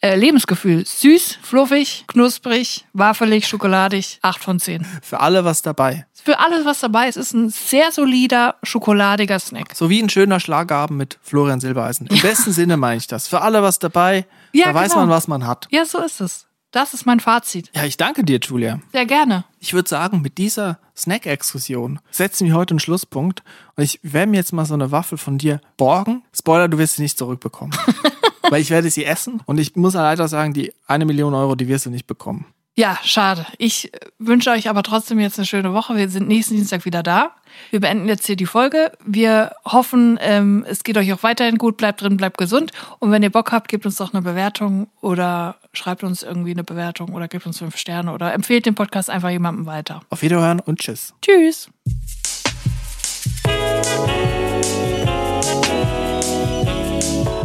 [0.00, 4.86] Äh, Lebensgefühl, süß, fluffig, knusprig, wafelig, schokoladig, 8 von 10.
[5.02, 6.06] Für alle was dabei.
[6.22, 9.74] Für alles, was dabei ist, ist ein sehr solider, schokoladiger Snack.
[9.74, 12.06] So wie ein schöner Schlagabend mit Florian Silbereisen.
[12.08, 13.26] Im besten Sinne meine ich das.
[13.26, 14.26] Für alle was dabei.
[14.52, 15.06] Ja, da weiß genau.
[15.06, 15.66] man, was man hat.
[15.70, 16.46] Ja, so ist es.
[16.70, 17.68] Das ist mein Fazit.
[17.74, 18.80] Ja, ich danke dir, Julia.
[18.92, 19.44] Sehr gerne.
[19.58, 23.42] Ich würde sagen, mit dieser Snack-Exkursion setzen wir heute einen Schlusspunkt.
[23.74, 26.22] Und ich werde mir jetzt mal so eine Waffel von dir borgen.
[26.32, 27.76] Spoiler, du wirst sie nicht zurückbekommen.
[28.50, 29.42] Weil ich werde sie essen.
[29.46, 32.46] Und ich muss leider sagen, die eine Million Euro, die wirst du nicht bekommen.
[32.80, 33.44] Ja, schade.
[33.58, 35.96] Ich äh, wünsche euch aber trotzdem jetzt eine schöne Woche.
[35.96, 37.32] Wir sind nächsten Dienstag wieder da.
[37.68, 38.92] Wir beenden jetzt hier die Folge.
[39.04, 41.76] Wir hoffen, ähm, es geht euch auch weiterhin gut.
[41.76, 42.72] Bleibt drin, bleibt gesund.
[42.98, 46.64] Und wenn ihr Bock habt, gebt uns doch eine Bewertung oder schreibt uns irgendwie eine
[46.64, 50.00] Bewertung oder gebt uns fünf Sterne oder empfehlt den Podcast einfach jemandem weiter.
[50.08, 51.12] Auf Wiederhören und tschüss.
[51.20, 51.68] Tschüss.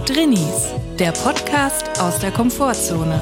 [0.06, 3.22] Drinnies, der Podcast aus der Komfortzone.